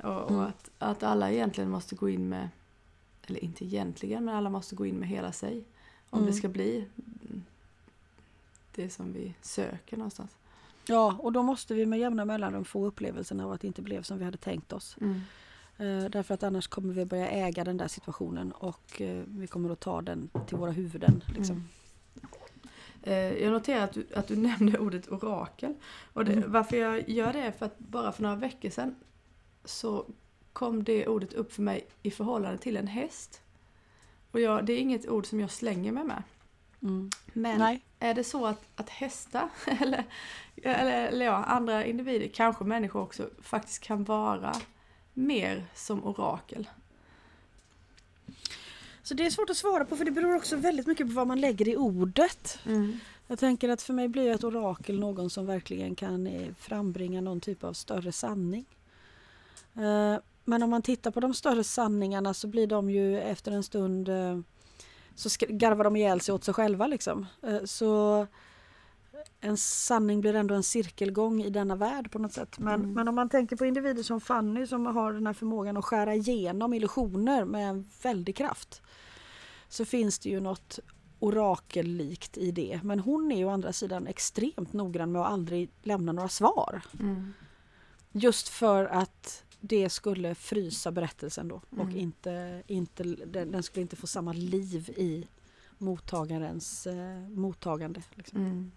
[0.04, 0.42] Och, och Mm.
[0.44, 2.50] att, att alla egentligen måste gå in med,
[3.28, 5.64] eller inte egentligen, men alla måste gå in med hela sig.
[6.10, 6.32] Om Mm.
[6.32, 6.86] det ska bli
[8.76, 10.32] det som vi söker någonstans.
[10.88, 14.02] Ja, och då måste vi med jämna mellanrum få upplevelsen av att det inte blev
[14.04, 14.98] som vi hade tänkt oss.
[15.02, 15.22] Mm.
[15.78, 19.70] Eh, därför att annars kommer vi börja äga den där situationen och eh, vi kommer
[19.70, 21.24] att ta den till våra huvuden.
[21.36, 21.56] Liksom.
[21.56, 21.68] Mm.
[23.04, 25.74] Eh, Jag noterar att du, att du nämnde ordet orakel.
[26.14, 26.52] Och det, Mm.
[26.52, 28.96] Varför jag gör det är för att bara för några veckor sedan
[29.66, 30.06] så
[30.54, 33.42] kom det ordet upp för mig i förhållande till en häst.
[34.32, 36.24] Och jag, det är inget ord som jag slänger mig med.
[36.82, 37.10] Mm.
[37.34, 37.82] Men Nej.
[38.00, 39.50] är det så att, att hästar,
[39.82, 40.04] eller,
[40.56, 44.54] eller, eller ja, andra individer, kanske människor också, faktiskt kan vara
[45.14, 46.70] mer som orakel?
[49.04, 51.28] Så det är svårt att svara på för det beror också väldigt mycket på vad
[51.28, 52.60] man lägger i ordet.
[53.28, 57.42] Jag tänker att för mig blir ett orakel någon som verkligen kan eh, frambringa någon
[57.42, 58.66] typ av större sanning.
[60.52, 64.10] Men om man tittar på de större sanningarna så blir de ju efter en stund
[64.10, 64.40] eh,
[65.16, 67.26] så garvar de ihjäl sig åt sig själva liksom.
[67.44, 68.28] Eh, Så
[69.42, 72.60] en sanning blir ändå en cirkelgång i denna värld på något sätt.
[72.60, 72.94] Men, Mm.
[72.94, 76.16] men om man tänker på individer som Fanny som har den här förmågan att skära
[76.16, 78.82] igenom illusioner med en väldig kraft.
[79.70, 80.80] Så finns det ju något
[81.20, 82.80] orakellikt i det.
[82.84, 86.82] Men hon är ju å andra sidan extremt noggrann med att aldrig lämna några svar.
[87.00, 87.34] Mm.
[88.12, 91.98] Just för att det skulle frysa berättelsen då och Mm.
[91.98, 95.28] inte, inte, den, den skulle inte få samma liv i
[95.78, 98.02] mottagarens eh, mottagande.
[98.16, 98.40] Liksom.
[98.40, 98.72] Mm.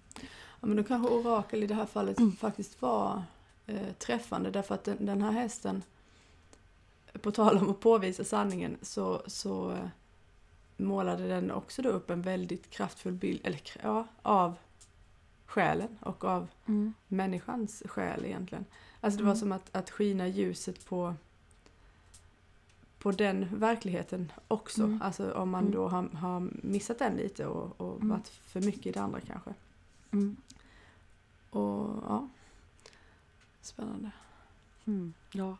[0.61, 2.37] Ja, men då kanske orakel i det här fallet Mm.
[2.37, 3.23] faktiskt var
[3.67, 5.83] eh, träffande därför att den, den här hästen,
[7.23, 9.89] på tal om att påvisa sanningen, så, så eh,
[10.77, 14.55] målade den också då upp en väldigt kraftfull bild eller, ja, av
[15.47, 16.95] själen och av Mm.
[17.09, 18.65] människans själ egentligen.
[19.01, 19.41] Alltså det var Mm.
[19.41, 21.15] som att, att skina ljuset på
[22.99, 24.83] på den verkligheten också.
[24.83, 25.03] Mm.
[25.03, 25.75] Alltså om man Mm.
[25.75, 28.09] då har, har missat den lite och, och Mm.
[28.09, 29.55] varit för mycket i det andra kanske.
[30.11, 30.37] Mm.
[31.51, 32.29] Och ja,
[33.61, 34.11] spännande.
[35.33, 35.57] Ja.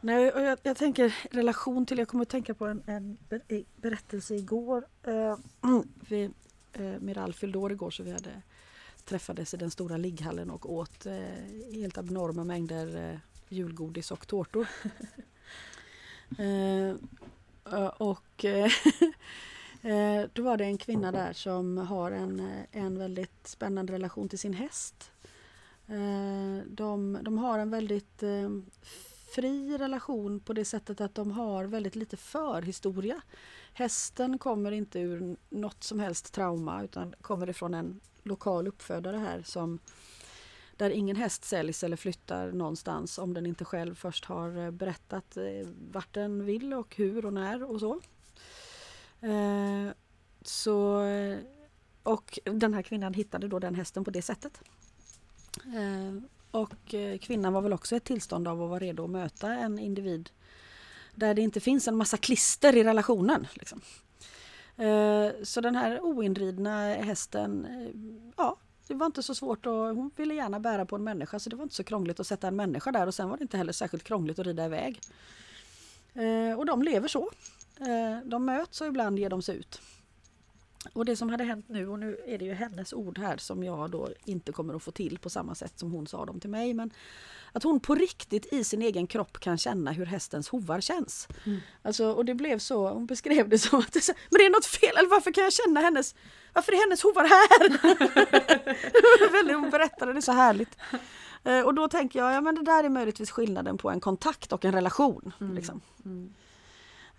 [0.00, 3.16] Nej, och jag, jag tänker relation till, jag kommer att tänka på en, en
[3.76, 4.86] berättelse igår.
[5.02, 5.36] Eh,
[6.08, 6.30] vi,
[6.72, 8.42] eh, Miral fyllde år igår så vi hade
[9.06, 14.68] träffades i den stora ligghallen och åt eh, helt abnorma mängder eh, julgodis och tårtor.
[16.38, 16.94] eh,
[17.86, 18.44] och
[20.32, 24.54] då var det en kvinna där som har en, en väldigt spännande relation till sin
[24.54, 25.10] häst.
[26.66, 28.22] De, de har en väldigt
[29.26, 33.20] fri relation på det sättet att de har väldigt lite förhistoria.
[33.72, 39.42] Hästen kommer inte ur något som helst trauma utan kommer ifrån en lokal uppfödare här
[39.42, 39.78] som
[40.76, 45.36] där ingen häst säljs eller flyttar någonstans om den inte själv först har eh, berättat
[45.36, 48.00] eh, vart den vill och hur och när och så.
[49.20, 49.88] Eh,
[50.42, 51.02] så
[52.02, 54.60] och den här kvinnan hittade då den hästen på det sättet.
[56.50, 59.54] Och eh, kvinnan var väl också i ett tillstånd av att vara redo att möta
[59.54, 60.30] en individ
[61.14, 63.46] där det inte finns en massa klister i relationen.
[63.54, 63.80] Liksom.
[64.76, 68.56] Eh, så den här oinridna hästen, eh, ja,
[68.88, 71.56] Det var inte så svårt och hon ville gärna bära på en människa så det
[71.56, 73.72] var inte så krångligt att sätta en människa där och sen var det inte heller
[73.72, 75.00] särskilt krångligt att rida iväg.
[76.56, 77.30] Och de lever så.
[78.24, 79.80] De möts och ibland ger de sig ut.
[80.92, 83.64] Och det som hade hänt nu, och nu är det ju hennes ord här som
[83.64, 86.50] jag då inte kommer att få till på samma sätt som hon sa dem till
[86.50, 86.74] mig.
[86.74, 86.90] Men
[87.52, 91.28] att hon på riktigt i sin egen kropp kan känna hur hästens hovar känns.
[91.44, 91.60] Mm.
[91.82, 94.66] Alltså, och det blev så, hon beskrev det som att det, men det är något
[94.66, 96.14] fel, eller varför kan jag känna hennes,
[96.52, 97.68] varför är hennes hovar här?
[99.60, 100.76] hon berättade det så härligt.
[101.44, 104.52] Eh, och då tänker jag, ja men det där är möjligtvis skillnaden på en kontakt
[104.52, 105.32] och en relation.
[105.40, 105.54] Mm.
[105.54, 105.80] Liksom.
[106.04, 106.34] Mm.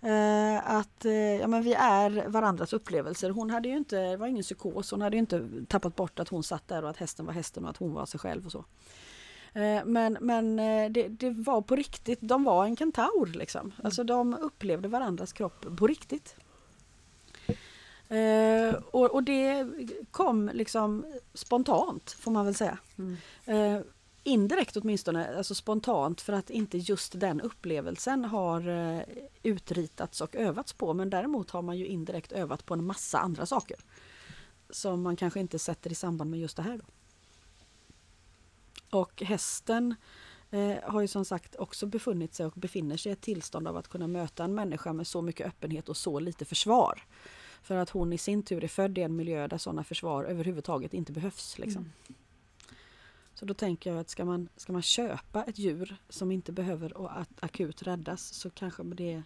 [0.04, 3.30] Uh, att uh, ja, men vi är varandras upplevelser.
[3.30, 6.28] Hon hade ju inte, det var ingen psykos, hon hade ju inte tappat bort att
[6.28, 8.52] hon satt där och att hästen var hästen och att hon var sig själv och
[8.52, 8.58] så.
[9.56, 10.56] Uh, men men
[10.92, 13.60] det, det, var på riktigt, de var en kentaur liksom.
[13.60, 13.72] Mm.
[13.84, 16.36] Alltså de upplevde varandras kropp på riktigt.
[18.90, 19.66] Och, och, det
[20.10, 22.78] kom liksom spontant får man väl säga.
[22.98, 23.84] Mm
[24.28, 29.00] indirekt åtminstone, alltså spontant för att inte just den upplevelsen har eh,
[29.42, 30.94] utritats och övats på.
[30.94, 33.76] Men däremot har man ju indirekt övat på en massa andra saker.
[34.70, 36.78] Som man kanske inte sätter i samband med just det här.
[36.78, 36.84] Då.
[38.98, 39.94] Och hästen
[40.50, 43.76] eh, har ju som sagt också befunnit sig och befinner sig i ett tillstånd av
[43.76, 47.02] att kunna möta en människa med så mycket öppenhet och så lite försvar.
[47.62, 50.94] För att hon i sin tur är född i en miljö där sådana försvar överhuvudtaget
[50.94, 51.58] inte behövs.
[51.58, 51.82] Liksom.
[51.82, 51.92] Mm.
[53.38, 57.18] Så då tänker jag att ska man, ska man köpa ett djur som inte behöver
[57.20, 59.22] att akut räddas så kanske det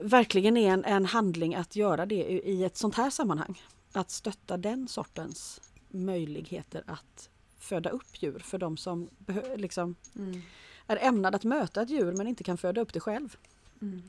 [0.00, 3.62] verkligen är en, en handling att göra det i ett sånt här sammanhang.
[3.92, 9.08] Att stötta den sortens möjligheter att föda upp djur för de som
[9.56, 10.42] liksom mm.
[10.86, 13.36] är ämnade att möta ett djur men inte kan föda upp det själv.
[13.82, 14.02] Mm.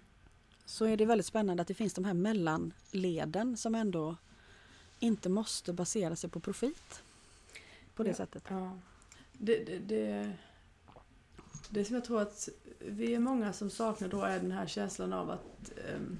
[0.65, 4.15] Så är det väldigt spännande att det finns de här mellanleden som ändå
[4.99, 7.03] inte måste basera sig på profit
[7.99, 8.43] på det ja, sättet.
[8.49, 8.71] Ja.
[9.33, 10.31] Det, det, det,
[11.69, 15.13] det som jag tror att vi är många som saknar då är den här känslan
[15.13, 16.19] av att um,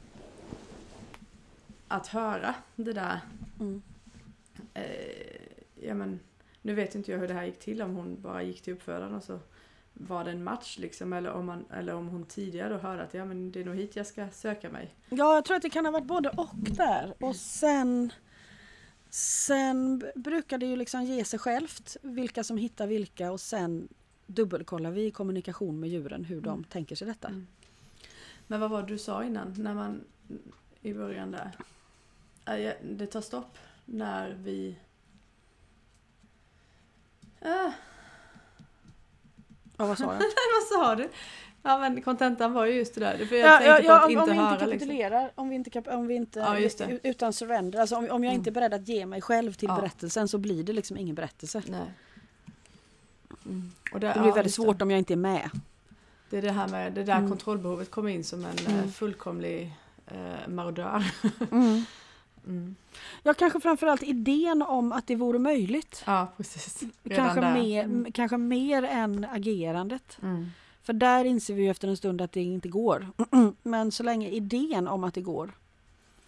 [1.88, 3.20] att höra det där.
[3.60, 3.82] Mm.
[4.78, 6.20] Uh, ja, men,
[6.62, 9.15] nu vet inte jag hur det här gick till, om hon bara gick till uppfödaren
[9.15, 9.39] och så
[9.94, 13.13] var det en match liksom eller om, man, eller om hon tidigare då hörde att
[13.13, 14.96] ja men det är nog hit jag ska söka mig.
[15.10, 18.12] Ja jag tror att det kan ha varit både och där och sen
[19.10, 23.88] Sen brukar det ju liksom ge sig självt vilka som hittar vilka och sen
[24.26, 26.63] dubbelkollar vi i kommunikation med djuren hur de mm.
[26.63, 27.28] tänker sig detta.
[27.28, 27.48] Mm.
[28.48, 30.02] Men vad var det du sa innan när man
[30.82, 31.52] i början där?
[32.82, 34.76] Det tar stopp när vi...
[37.41, 37.72] Äh.
[39.78, 40.22] Ja, vad sa jag?
[40.22, 41.10] vad sa du?
[41.63, 43.26] Ja men kontentan var ju just det där.
[43.26, 44.69] För jag ja, ja, att inte om, vi inte liksom.
[44.69, 45.43] kapitulerar, liksom.
[45.43, 48.52] om vi inte, om vi inte ja, utan surrender, alltså om, om jag inte är
[48.52, 49.76] beredd att ge mig själv till ja.
[49.76, 51.62] berättelsen så blir det liksom ingen berättelse.
[51.67, 51.93] Nej.
[53.45, 53.72] Mm.
[53.93, 55.50] Och det, det blir väldigt svårt om jag inte är med.
[56.30, 57.30] Det är det här med det där mm.
[57.30, 58.91] kontrollbehovet kommer in som en eh, mm.
[58.91, 59.74] fullkomlig
[60.08, 61.04] eh, marodör.
[61.52, 61.84] mm.
[62.48, 62.76] Mm.
[63.24, 66.04] Ja, kanske framförallt idén om att det vore möjligt.
[66.06, 66.84] Ja, precis.
[67.15, 68.12] kanske, mer, mm.
[68.12, 70.17] kanske mer än agerandet.
[70.89, 73.08] För där inser vi efter en stund att det inte går.
[73.63, 75.52] Men så länge idén om att det går.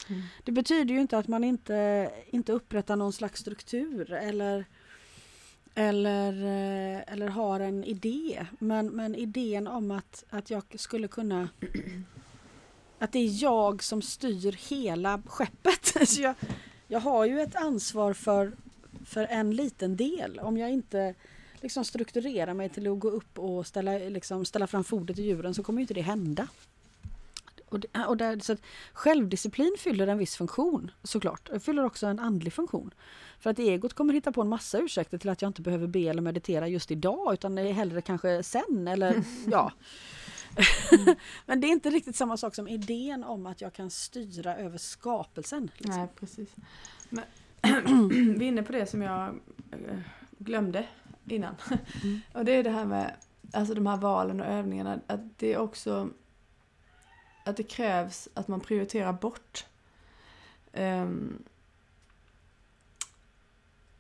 [0.10, 0.22] Mm.
[0.44, 4.66] Det betyder ju inte att man inte, inte upprättar någon slags struktur eller
[5.76, 8.46] eller, eh, eller har en idé.
[8.60, 11.50] Men, men idén om att, att jag skulle kunna
[13.00, 16.10] att det är jag som styr hela skeppet.
[16.10, 16.36] Så jag,
[16.88, 18.52] jag har ju ett ansvar för,
[19.06, 20.40] för en liten del.
[20.40, 21.16] Om jag inte
[21.62, 25.54] liksom strukturera mig till att gå upp och ställa, liksom, ställa fram fodret till djuren
[25.54, 26.48] så kommer inte det hända.
[27.72, 28.58] Och, det, och där, så
[28.94, 31.50] självdisciplin fyller en viss funktion såklart.
[31.52, 32.94] Det fyller också en andlig funktion.
[33.40, 36.00] För att egot kommer hitta på en massa ursäkter till att jag inte behöver be
[36.00, 39.72] eller meditera just idag utan hellre kanske sen eller ja.
[40.92, 41.16] Mm.
[41.46, 44.78] Men det är inte riktigt samma sak som idén om att jag kan styra över
[44.78, 45.72] skapelsen.
[45.78, 46.00] Liksom.
[46.00, 46.50] Nej, precis.
[47.10, 47.24] Men,
[48.40, 49.28] vi är inne på det som jag
[49.72, 50.00] eh,
[50.38, 50.88] glömde
[51.32, 51.56] innan.
[52.04, 52.22] Mm.
[52.34, 53.16] och det är det här med
[53.54, 56.10] alltså de här valen och övningarna, att det är också
[57.46, 59.66] att det krävs att man prioriterar bort
[60.74, 61.44] um,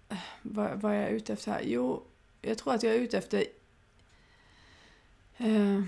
[0.41, 1.61] vad, vad är jag ute efter här?
[1.65, 2.03] Jo,
[2.41, 3.45] jag tror att jag är ute efter
[5.39, 5.83] uh,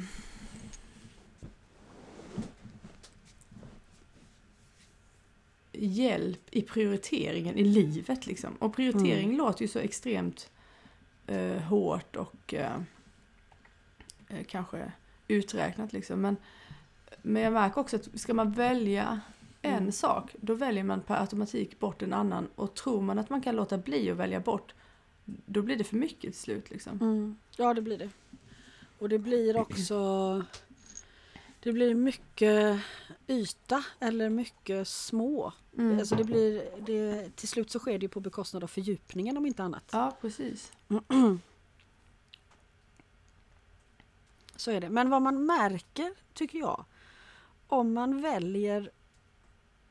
[5.71, 8.55] hjälp i prioriteringen i livet liksom.
[8.55, 9.37] Och prioritering mm.
[9.37, 10.49] låter ju så extremt
[11.27, 12.75] eh, hårt och eh,
[14.29, 14.91] eh, kanske
[15.27, 16.21] uträknat liksom.
[16.21, 16.37] Men,
[17.21, 19.19] men jag märker också att ska man välja
[19.61, 19.91] en Mm.
[19.91, 23.55] sak, då väljer man per automatik bort en annan och tror man att man kan
[23.55, 24.73] låta bli att välja bort,
[25.25, 26.97] då blir det för mycket till slut liksom.
[27.01, 27.35] Mm.
[27.57, 28.09] Ja, det blir det.
[28.99, 30.43] Och det blir också...
[31.63, 32.81] Det blir mycket
[33.27, 35.53] yta eller mycket små.
[35.77, 35.99] Mm.
[35.99, 39.63] Alltså det blir, det, till slut så sker det på bekostnad av fördjupningen om inte
[39.63, 39.89] annat.
[39.91, 40.71] Ja, precis.
[44.55, 44.89] Så är det.
[44.89, 46.85] Men vad man märker, tycker jag,
[47.67, 48.91] om man väljer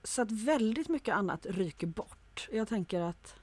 [0.05, 2.49] så att väldigt mycket annat ryker bort.
[2.53, 3.35] Jag tänker att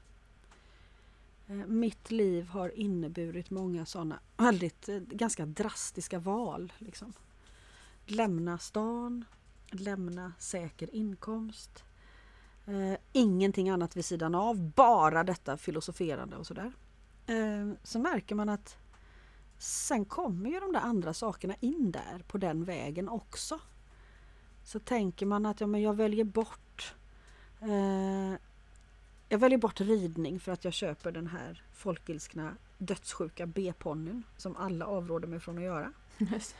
[1.47, 6.73] eh, mitt liv har inneburit många sådana väldigt, eh, ganska drastiska val.
[6.77, 7.13] Liksom.
[8.11, 9.25] Lämna stan,
[9.71, 11.83] lämna säker inkomst,
[12.65, 16.71] eh, ingenting annat vid sidan av, bara detta filosoferande och sådär.
[17.27, 18.77] Eh, så märker man att
[19.59, 23.59] Sen kommer ju de där andra sakerna in där på den vägen också.
[24.63, 26.95] Så tänker man att ja, men jag väljer bort
[27.61, 28.39] eh,
[29.29, 34.85] Jag väljer bort ridning för att jag köper den här folkilskna dödssjuka B-ponnyn som alla
[34.85, 35.93] avråder mig från att göra.
[36.19, 36.55] Yes.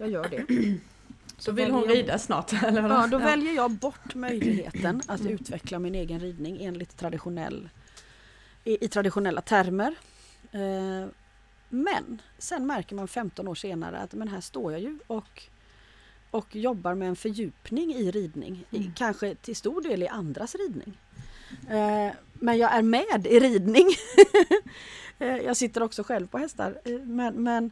[0.00, 0.46] Jag gör det.
[1.38, 2.88] Så vill hon rida snart eller?
[2.88, 7.68] Ja, då väljer jag bort möjligheten att utveckla min egen ridning enligt traditionell,
[8.64, 9.94] i, i traditionella termer.
[10.52, 11.08] Eh,
[11.68, 15.42] men sen märker man 15 år senare att men här står jag ju och,
[16.30, 18.64] och jobbar med en fördjupning i ridning.
[18.70, 18.92] I, Mm.
[18.96, 20.98] kanske till stor del i andras ridning.
[21.70, 23.86] Eh, men jag är med i ridning.
[25.22, 26.80] Eh, jag sitter också själv på hästar.
[27.04, 27.70] Men, men,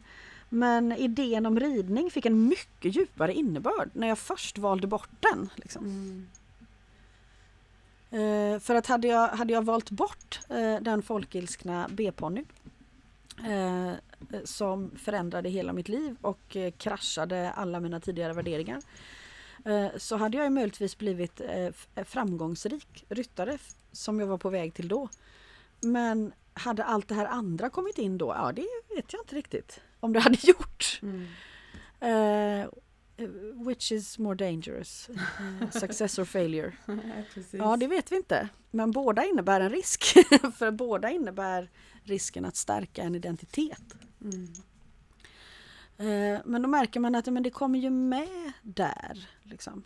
[0.49, 5.49] men idén om ridning fick en mycket djupare innebörd när jag först valde bort den.
[5.55, 5.83] Liksom.
[5.83, 6.27] Mm.
[8.11, 12.45] Eh, för att hade jag, hade jag valt bort eh, den folkilskna B-ponnyn
[13.45, 13.95] eh, eh,
[14.43, 18.81] som förändrade hela mitt liv och eh, kraschade alla mina tidigare värderingar
[19.65, 23.57] eh, så hade jag ju möjligtvis blivit eh, eh framgångsrik ryttare
[23.91, 25.09] som jag var på väg till då.
[25.81, 28.33] Men hade allt det här andra kommit in då?
[28.37, 30.99] Ja, det vet jag inte riktigt om det hade gjort.
[31.01, 31.27] Mm.
[32.01, 32.69] Eh,
[33.65, 35.09] which is more dangerous?
[35.09, 36.73] Eh, success or failure?
[36.87, 37.43] Ja.
[37.51, 38.49] Ja, det vet vi inte.
[38.71, 40.03] Men båda innebär en risk.
[40.57, 41.69] För båda innebär
[42.03, 43.95] risken att stärka en identitet.
[44.21, 44.47] Mm.
[45.97, 49.29] Eh, Men då märker man att men det kommer ju med där.
[49.43, 49.83] Liksom.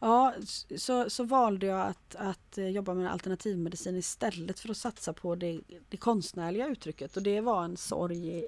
[0.00, 0.34] Ja,
[0.76, 5.60] så, så valde jag att, att jobba med alternativmedicin istället för att satsa på det,
[5.88, 7.16] det konstnärliga uttrycket.
[7.16, 8.44] Och det var en sorg,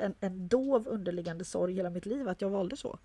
[0.00, 2.98] en, en dov underliggande sorg hela mitt liv att jag valde så.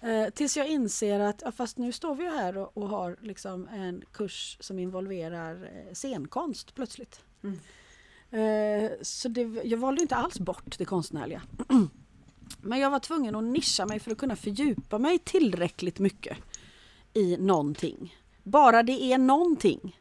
[0.00, 3.16] Eh, tills jag inser att ja, fast nu står vi ju här och, och har
[3.20, 7.20] liksom en kurs som involverar eh, scenkonst plötsligt.
[7.42, 7.58] Mm.
[8.30, 11.42] Eh, så det, jag valde inte alls bort det konstnärliga.
[12.60, 16.38] Men jag var tvungen att nischa mig för att kunna fördjupa mig tillräckligt mycket
[17.12, 18.16] i någonting.
[18.42, 20.00] Bara det är någonting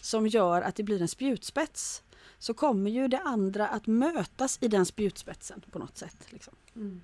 [0.00, 2.02] som gör att det blir en spjutspets
[2.42, 6.32] så kommer ju det andra att mötas i den spjutspetsen på något sätt.
[6.32, 6.54] Liksom.
[6.76, 7.00] Mm.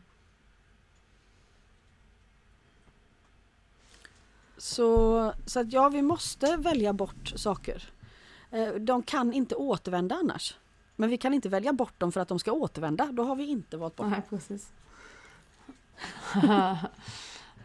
[4.56, 7.92] Så, så att ja, vi måste välja bort saker.
[8.50, 10.56] Eh, De kan inte återvända annars.
[10.96, 13.12] Men vi kan inte välja bort dem för att de ska återvända.
[13.12, 14.10] Då har vi inte valt bort dem.
[14.10, 14.72] Nej, precis.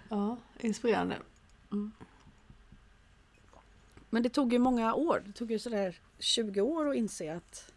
[0.10, 1.18] ja, inspirerande.
[4.14, 5.24] Men det tog ju många år.
[5.26, 7.72] Det tog ju sådär 20 år att inse att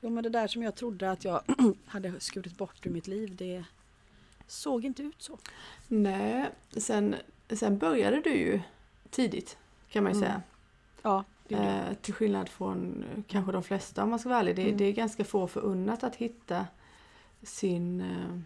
[0.00, 1.42] jo, men det där som jag trodde att jag
[1.86, 3.64] hade skurit bort ur mitt liv, det
[4.46, 5.38] såg inte ut så.
[5.88, 7.14] Nej, sen,
[7.50, 8.60] sen började du ju
[9.10, 10.28] tidigt kan man ju Mm.
[10.28, 10.42] säga.
[11.02, 11.54] Ja, det.
[11.56, 14.56] Eh, till skillnad från eh, kanske de flesta om man ska vara ärlig.
[14.56, 14.76] Det, Mm.
[14.76, 16.66] det är ganska få förunnat att hitta
[17.42, 18.00] sin...
[18.00, 18.38] Eh,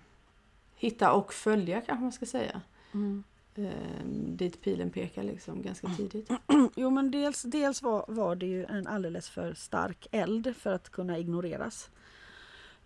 [0.76, 2.60] hitta och följa kanske man ska säga.
[2.94, 3.24] Mm.
[3.58, 6.30] Eh, dit pilen pekar liksom ganska tidigt.
[6.76, 10.88] Jo men dels, dels var, var det ju en alldeles för stark eld för att
[10.90, 11.90] kunna ignoreras.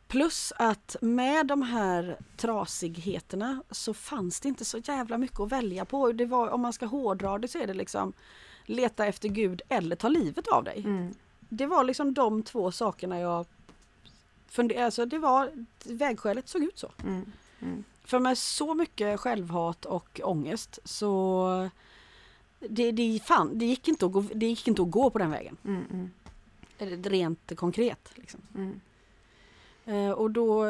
[0.08, 5.84] Plus att med de här trasigheterna så fanns det inte så jävla mycket att välja
[5.84, 6.12] på.
[6.12, 8.12] Det var, om man ska hårdra det så är det liksom
[8.66, 10.82] leta efter Gud eller ta livet av dig.
[10.84, 11.14] Mm.
[11.48, 13.46] Det var liksom de två sakerna jag
[14.48, 15.50] funderade, alltså det var,
[15.84, 16.90] vägskälet såg ut så.
[17.04, 17.32] Mm.
[17.60, 17.84] Mm.
[18.12, 21.70] För med så mycket självhat och ångest så
[22.68, 25.30] det, det, fan, det, gick inte att gå, det gick inte att gå på den
[25.30, 25.56] vägen.
[25.64, 26.10] Mm.
[26.78, 27.02] Mm.
[27.02, 28.12] Rent konkret.
[28.14, 28.40] Liksom.
[28.54, 28.80] Mm.
[29.84, 30.66] Eh, och då,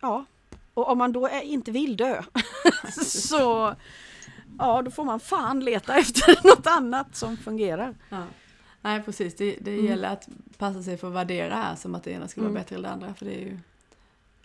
[0.00, 0.24] ja.
[0.74, 2.22] Och om man då är, inte vill dö
[3.04, 3.74] så
[4.58, 7.94] ja, då får man fan leta efter något annat som fungerar.
[8.08, 8.24] Ja.
[8.80, 9.86] Nej precis, det, det Mm.
[9.86, 10.28] gäller att
[10.58, 12.62] passa sig för att värdera här som att det ena ska vara Mm.
[12.62, 13.14] bättre än det andra.
[13.14, 13.58] För det är ju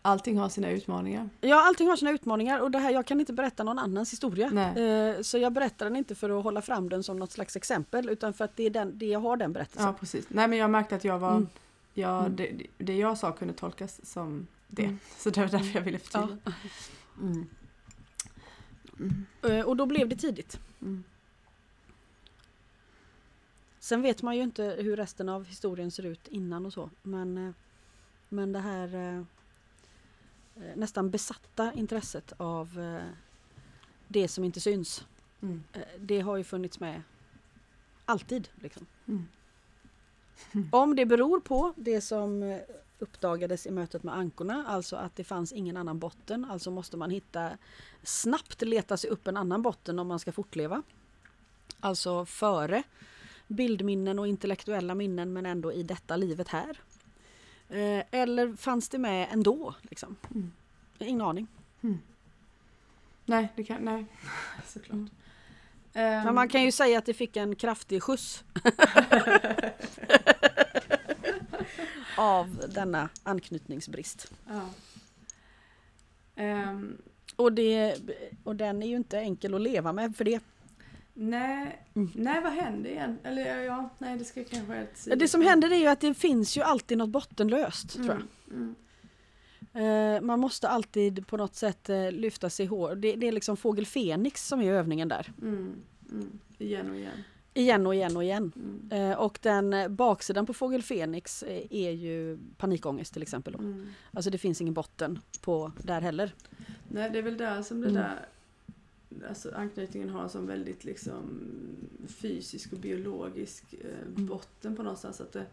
[0.06, 1.30] allting har sina utmaningar.
[1.42, 4.50] Ja, allting har sina utmaningar och det här, jag kan inte berätta någon annans historia.
[4.54, 4.84] Nej.
[5.16, 8.10] Eh, så jag berättar den inte för att hålla fram den som något slags exempel
[8.10, 9.86] utan för att det är den, det jag har den berättelsen.
[9.88, 10.26] Ja, precis.
[10.30, 11.32] Nej, men jag märkte att jag var...
[11.32, 11.48] Mm.
[11.94, 12.36] Jag, Mm.
[12.36, 14.84] det, det jag sa kunde tolkas som det.
[14.84, 15.00] Mm.
[15.18, 16.20] Så det var därför jag ville Ja.
[16.22, 16.54] förtydliga.
[17.22, 17.48] Mm.
[19.00, 19.26] Mm.
[19.60, 20.60] Eh, och då blev det tidigt.
[20.82, 21.04] Mm.
[23.80, 26.90] Sen vet man ju inte hur resten av historien ser ut innan och så.
[27.02, 27.54] Men, eh,
[28.30, 29.26] men det här
[30.76, 33.10] nästan besatta intresset av eh,
[34.08, 35.06] det som inte syns.
[35.42, 35.64] Mm.
[35.74, 37.02] eh, Det har ju funnits med
[38.06, 38.50] alltid.
[38.56, 38.86] Liksom.
[39.08, 39.28] Mm.
[40.72, 42.60] Om det beror på det som eh,
[43.00, 47.10] uppdagades i mötet med ankorna, alltså att det fanns ingen annan botten, alltså måste man
[47.10, 47.52] hitta
[48.04, 50.84] snabbt leta sig upp en annan botten om man ska fortleva.
[51.80, 52.84] Alltså före
[53.48, 56.80] bildminnen och intellektuella minnen men ändå i detta livet här.
[57.70, 59.76] Eh, Eller fanns det med ändå?
[59.82, 60.16] Liksom?
[60.32, 60.52] Mm.
[61.00, 61.48] Ingen aning.
[63.26, 63.82] Nej, det kan...
[63.86, 64.06] Nej,
[64.68, 64.92] såklart.
[64.94, 65.10] Mm.
[65.94, 68.44] Ehm, Men man kan ju säga att det fick en kraftig skjuts.
[72.18, 74.32] av denna anknytningsbrist.
[74.48, 74.70] ja.
[76.36, 76.98] Ehm,
[77.36, 77.96] Och, det,
[78.44, 80.40] och den är ju inte enkel att leva med för det.
[81.18, 82.12] Nej, Mm.
[82.16, 83.18] nej, vad hände igen?
[83.24, 86.58] Eller ja, nej, det ska kanske ett Det som händer är ju att det finns
[86.58, 88.22] ju alltid något bottenlöst tror jag.
[88.52, 88.76] Mm.
[89.74, 92.96] Eh, man måste alltid på något sätt eh, lyfta sig hår.
[92.96, 95.32] Det, det är liksom fågel Fenix som är övningen där.
[95.42, 95.76] Mm.
[96.12, 96.40] Mm.
[96.58, 97.24] Igen och igen.
[97.54, 98.52] Igen och igen och igen.
[98.90, 99.12] Mm.
[99.12, 103.54] Eh, och den eh, baksidan på fågel Fenix är ju panikångest till exempel.
[103.54, 103.60] Då.
[103.60, 103.88] Mm.
[104.14, 106.36] Alltså det finns ingen botten på där heller.
[106.88, 108.02] Nej, det är väl där som det Mm.
[108.02, 108.26] där
[109.30, 111.40] alltså anknytningen har som väldigt liksom
[112.08, 114.26] fysisk och biologisk eh, Mm.
[114.26, 115.22] botten på någonstans.
[115.22, 115.46] Att det,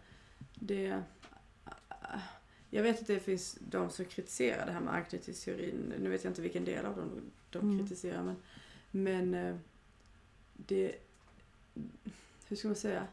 [0.54, 1.02] det,
[2.70, 5.92] jag vet att det finns de som kritiserar det här med anknytningsteorin.
[6.00, 7.10] Nu vet jag inte vilken del av dem
[7.50, 7.78] de Mm.
[7.78, 8.22] kritiserar.
[8.22, 8.36] Men,
[8.90, 9.56] men eh,
[10.56, 10.94] det...
[12.48, 13.06] Hur ska man säga?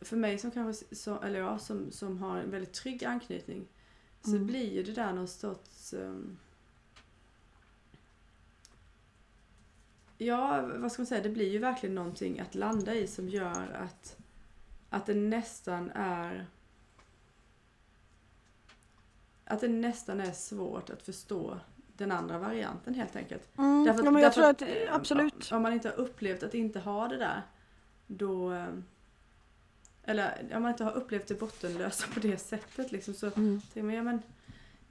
[0.00, 3.66] För mig som kanske, som, eller ja, som, som har en väldigt trygg anknytning
[4.22, 4.46] så Mm.
[4.46, 5.94] blir ju det där någon sorts...
[5.94, 6.38] ehm,
[10.22, 11.22] Ja, vad ska man säga?
[11.22, 14.16] Det blir ju verkligen någonting att landa i som gör att,
[14.90, 16.46] att det nästan är...
[19.44, 21.58] Att det nästan är svårt att förstå
[21.96, 23.58] den andra varianten helt enkelt.
[23.58, 25.52] Mm, Därför att- ja, men jag därför tror att, att, eh, absolut.
[25.52, 27.42] Om man inte har upplevt att inte ha det där,
[28.06, 28.52] då...
[28.52, 28.66] eh,
[30.04, 33.60] Eller om man inte har upplevt det bottenlösa på det sättet liksom, så Mm.
[33.60, 34.22] tänker man, ja men...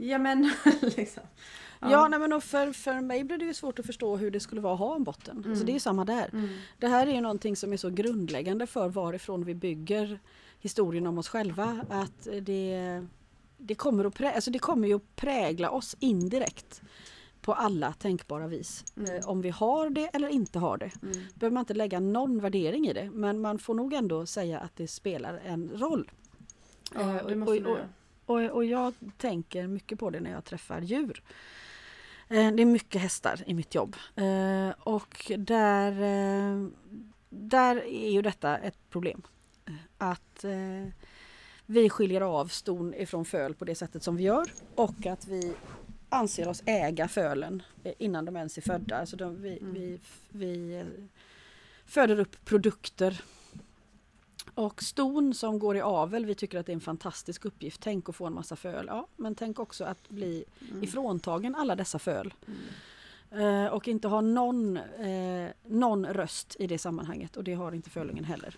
[0.02, 1.24] Ja men, liksom.
[1.80, 4.62] Ja, nej, men för, för mig blir det ju svårt att förstå hur det skulle
[4.62, 5.38] vara att ha en botten.
[5.38, 5.50] Mm.
[5.52, 6.30] Alltså det är ju samma där.
[6.34, 6.50] Mm.
[6.78, 10.20] Det här är ju någonting som är så grundläggande för varifrån vi bygger
[10.60, 11.86] historien om oss själva.
[11.90, 13.06] Att det,
[13.58, 16.82] det, kommer, att prä, alltså det kommer ju att prägla oss indirekt
[17.42, 18.86] på alla tänkbara vis.
[18.98, 19.16] Mm.
[19.16, 20.92] Eh, om vi har det eller inte har det.
[21.04, 21.14] Mm.
[21.36, 23.10] behöver man inte lägga någon värdering i det.
[23.14, 26.12] Men man får nog ändå säga att det spelar en roll.
[26.94, 27.78] Ja, Eh, det måste och- och-.
[28.30, 31.24] Och, och jag tänker mycket på det när jag träffar djur.
[32.28, 33.96] Eh, Det är mycket hästar i mitt jobb.
[34.16, 36.68] Eh, Och där, eh,
[37.30, 39.22] där är ju detta ett problem.
[39.98, 40.46] Att
[41.66, 45.54] vi skiljer av ston ifrån föl på det sättet som vi gör och att vi
[46.10, 47.64] anser oss äga fölen
[47.98, 48.98] innan de ens är födda.
[48.98, 49.74] Alltså de, vi, Mm.
[49.74, 50.00] vi,
[50.30, 50.84] vi
[51.86, 53.22] föder upp produkter
[54.60, 57.82] och ston som går i avel, vi tycker att det är en fantastisk uppgift.
[57.82, 58.86] Tänk att få en massa föl.
[58.88, 60.84] Ja, men tänk också att bli Mm.
[60.84, 62.34] ifråntagen alla dessa föl.
[63.32, 63.66] Mm.
[63.66, 67.38] Eh, och inte ha någon, eh, någon röst i det sammanhanget.
[67.38, 68.58] Och det har inte fölingen heller.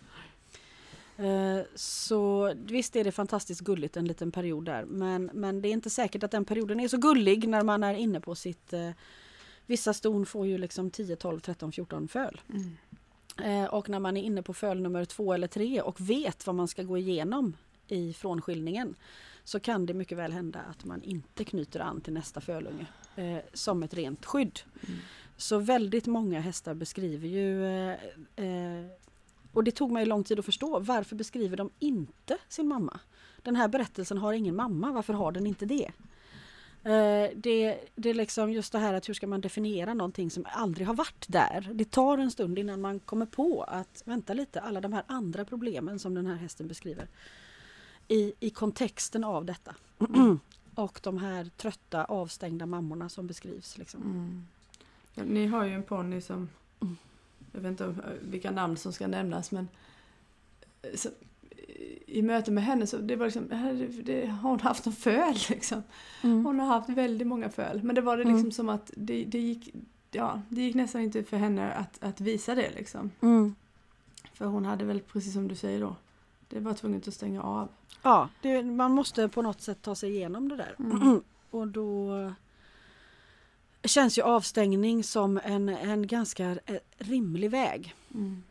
[1.18, 4.86] Eh, så visst är det fantastiskt gulligt en liten period där.
[4.86, 7.94] Men, men det är inte säkert att den perioden är så gullig när man är
[7.94, 8.74] inne på sitt...
[8.74, 8.90] Eh,
[9.66, 12.42] vissa ston får ju liksom 10, 12, 13, 14 föl.
[12.50, 12.78] Mm.
[13.38, 16.56] Eh, och när man är inne på föl nummer två eller tre och vet vad
[16.56, 17.58] man ska gå igenom
[17.88, 18.96] i frånskiljningen
[19.44, 23.38] så kan det mycket väl hända att man inte knyter an till nästa fölunge eh,
[23.54, 24.60] som ett rent skydd.
[24.88, 25.00] Mm.
[25.38, 27.98] Så väldigt många hästar beskriver ju eh,
[28.36, 28.86] eh,
[29.54, 33.00] och det tog mig lång tid att förstå varför beskriver de inte sin mamma?
[33.42, 35.92] Den här berättelsen har ingen mamma, varför har den inte det?
[36.84, 40.46] Eh, det, det är liksom just det här att hur ska man definiera någonting som
[40.50, 41.70] aldrig har varit där?
[41.74, 45.46] Det tar en stund innan man kommer på att vänta lite, alla de här andra
[45.46, 47.08] problemen som den här hästen beskriver
[48.08, 49.76] i, i kontexten av detta.
[50.76, 53.78] Och de här trötta avstängda mammorna som beskrivs.
[53.78, 54.02] Liksom.
[54.02, 54.48] Mm.
[55.16, 56.50] Ja, Ni har ju en ponny som,
[56.82, 56.98] Mm.
[57.52, 59.68] jag vet inte vilka namn som ska nämnas men
[60.96, 61.18] som, eh,
[62.08, 63.48] i möte med henne så det var liksom,
[64.04, 65.84] det, har hon haft någon föl liksom.
[66.24, 66.46] Mm.
[66.46, 67.84] Hon har haft väldigt många föl.
[67.84, 68.52] Men det var det liksom Mm.
[68.52, 69.74] som att det, det, gick,
[70.12, 73.12] ja, det gick nästan inte för henne att, att visa det liksom.
[73.22, 73.56] Mm.
[74.34, 75.96] För hon hade väl, precis som du säger då,
[76.50, 77.70] det var tvunget att stänga av.
[78.02, 80.76] Ja, det, man måste på något sätt ta sig igenom det där.
[80.80, 81.22] Mm.
[81.52, 82.10] Och då
[83.84, 87.96] känns ju avstängning som en, en ganska eh, rimlig väg.
[88.14, 88.44] Mm.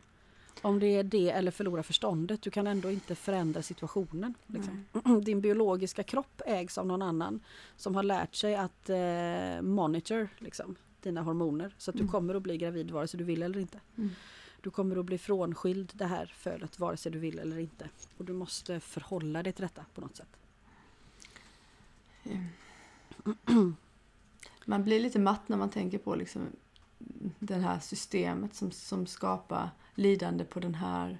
[0.62, 2.42] Om det är det eller förlora förståndet.
[2.42, 4.34] Du kan ändå inte förändra situationen.
[4.46, 4.84] Liksom.
[5.24, 7.40] Din biologiska kropp ägs av någon annan
[7.76, 11.74] som har lärt sig att eh, monitor liksom, dina hormoner.
[11.78, 12.12] Så att du Mm.
[12.12, 13.80] kommer att bli gravid vare sig du vill eller inte.
[13.98, 14.11] Mm.
[14.61, 17.88] Du kommer att bli frånskild det här fölet vare sig du vill eller inte.
[18.16, 20.36] Och du måste förhålla dig till detta på något sätt.
[24.64, 26.42] Man blir lite matt när man tänker på liksom
[27.38, 29.70] det här systemet som, som skapar
[30.01, 31.18] lidande på den här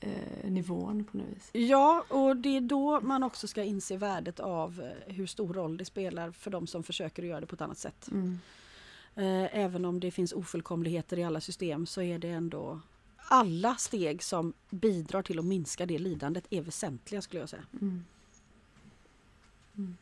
[0.00, 1.50] eh, nivån på något vis.
[1.52, 5.76] Ja, och det är då man också ska inse värdet av eh, hur stor roll
[5.76, 8.08] det spelar för de som försöker att göra det på ett annat sätt.
[8.12, 8.38] Mm.
[9.14, 12.80] Eh, Även om det finns ofullkomligheter i alla system så är det ändå
[13.16, 17.64] alla steg som bidrar till att minska det lidandet är väsentliga skulle jag säga.
[17.72, 18.04] Mm.
[19.76, 19.96] Mm.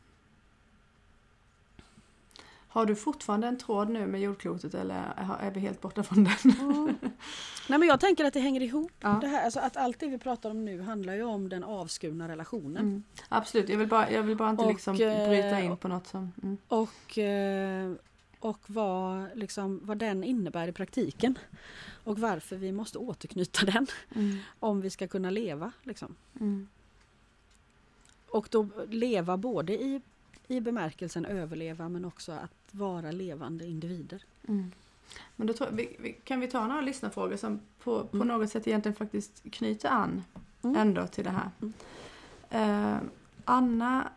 [2.73, 4.95] Har du fortfarande en tråd nu med jordklotet eller
[5.41, 6.55] är vi helt borta från den?
[7.69, 8.93] Nej men jag tänker att det hänger ihop.
[9.01, 9.19] Ja.
[9.21, 12.29] Det här, alltså att allt det vi pratar om nu handlar ju om den avskurna
[12.29, 12.77] relationen.
[12.77, 13.03] Mm.
[13.29, 16.07] Absolut, jag vill bara, jag vill bara inte Och, liksom eh, bryta in på något
[16.07, 16.33] som...
[16.43, 16.59] Mm.
[16.69, 17.93] Och, eh,
[18.41, 21.39] och vad, liksom, vad den innebär i praktiken.
[22.05, 24.39] Och varför vi måste återknyta den Mm.
[24.61, 25.73] om vi ska kunna leva.
[25.83, 26.15] Liksom.
[26.41, 26.69] Mm.
[28.31, 30.01] Och då leva både i,
[30.53, 34.25] i bemärkelsen överleva men också att vara levande individer.
[34.49, 34.73] Mm.
[35.37, 38.29] Men då vi, kan vi ta några lyssnarfrågor som på, på Mm.
[38.29, 40.25] något sätt egentligen faktiskt knyter an
[40.65, 40.77] Mm.
[40.77, 41.51] ändå till det här.
[42.51, 42.97] Eh,
[43.45, 44.09] Anna,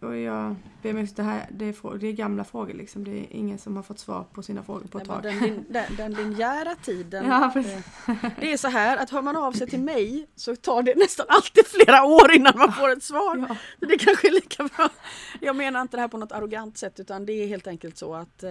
[0.00, 3.04] och jag ber om det här det är, det är gamla frågor liksom.
[3.04, 5.22] Det är ingen som har fått svar på sina frågor på ett Nej, tag.
[5.22, 7.26] den, den, den linjära tiden.
[7.28, 10.82] Ja, eh, det är så här att hör man av sig till mig så tar
[10.82, 13.36] det nästan alltid flera år innan man får ett svar.
[13.48, 13.56] Ja.
[13.86, 14.88] Det kanske är lika bra.
[15.40, 18.14] Jag menar inte det här på något arrogant sätt utan det är helt enkelt så
[18.14, 18.50] att eh,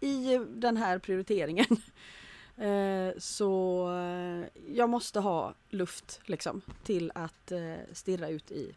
[0.00, 1.66] i den här prioriteringen
[2.56, 7.52] eh, så eh, jag måste ha luft liksom till att
[7.92, 8.74] stirra ut i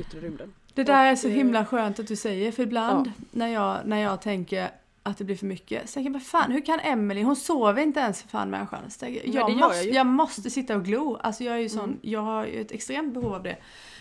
[0.00, 0.52] yttre rymden.
[0.74, 3.78] Det där är Och, så eh, himla skönt att du säger för ibland när, jag,
[3.84, 4.70] när jag tänker
[5.02, 5.88] att det blir för mycket.
[5.90, 8.90] Så tänker jag, vad fan, hur kan Emily, hon sover inte ens för fan människan.
[8.90, 9.92] Så tänker jag, jag, gör måste, jag ju.
[9.92, 11.16] jag måste sitta och glo.
[11.16, 11.98] Alltså jag är ju sån, Mm.
[12.02, 13.56] jag har ju ett extremt behov av det.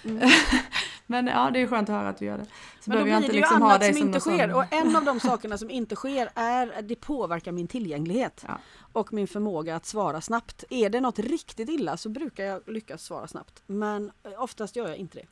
[0.06, 0.30] Mm.
[1.06, 2.46] Men ja, det är skönt att höra att du gör det.
[2.80, 4.48] Så Men då jag blir inte det ju liksom ha annat som som inte sker
[4.50, 8.46] sån- och en av de sakerna som inte sker är att det påverkar min tillgänglighet
[8.48, 8.58] Ja.
[8.94, 10.64] och min förmåga att svara snabbt.
[10.70, 14.88] Är det något riktigt illa så brukar jag lyckas svara snabbt men eh, oftast gör
[14.88, 15.26] jag inte det.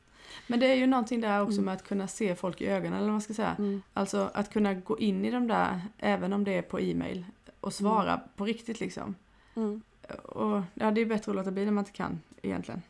[0.46, 1.64] Men det är ju någonting där också Mm.
[1.64, 3.56] med att kunna se folk i ögonen eller vad man ska säga.
[3.58, 3.82] Mm.
[3.92, 7.24] Alltså att kunna gå in i de där, även om det är på e-mail,
[7.60, 9.14] och svara på riktigt liksom.
[9.54, 9.82] Mm.
[10.22, 12.82] Och ja, det är bättre att låta bli när man inte kan egentligen.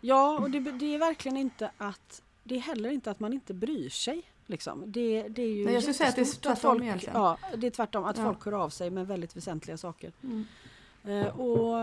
[0.00, 3.54] Ja och det, det är verkligen inte att det är heller inte att man inte
[3.54, 4.22] bryr sig.
[4.46, 4.82] Liksom.
[4.86, 7.14] Det, det är ju Nej, jag skulle säga att det är tvärtom folk, egentligen.
[7.16, 8.04] Ja, det är tvärtom.
[8.04, 8.24] Att Ja.
[8.24, 10.12] folk hör av sig med väldigt väsentliga saker.
[10.22, 10.44] Mm.
[11.04, 11.76] Eh, och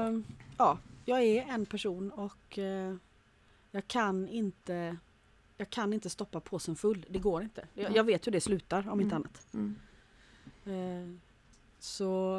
[0.58, 2.96] ja, jag är en person och eh,
[3.72, 4.98] jag kan inte
[5.58, 7.06] jag kan inte stoppa påsen full.
[7.10, 7.68] Det går inte.
[7.74, 9.26] Jag, jag vet hur det slutar om inte Mm.
[9.26, 9.48] annat.
[9.54, 9.76] Mm.
[10.66, 11.18] Eh,
[11.80, 12.38] så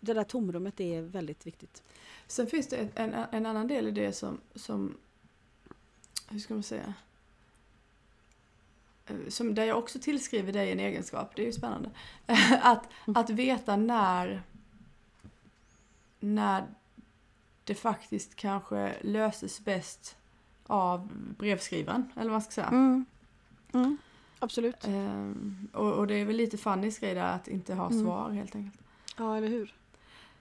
[0.00, 1.82] det där tomrummet är väldigt viktigt.
[2.26, 4.96] Sen finns det en, en, en annan del i det som, som
[6.28, 6.94] hur ska man säga,
[9.08, 11.90] Eh, som, där jag också tillskriver dig en egenskap, det är ju spännande.
[12.62, 14.42] att, att veta när,
[16.20, 16.66] när
[17.68, 20.16] det faktiskt kanske löses bäst
[20.66, 21.08] av
[21.38, 22.66] brevskrivaren, eller vad man ska säga.
[22.66, 23.04] Mm.
[23.72, 23.96] Mm.
[24.38, 24.84] Absolut.
[24.86, 28.04] Ehm, och, och det är väl lite Fannys grej där att inte ha Mm.
[28.04, 28.80] svar helt enkelt.
[29.18, 29.74] Ja, eller hur?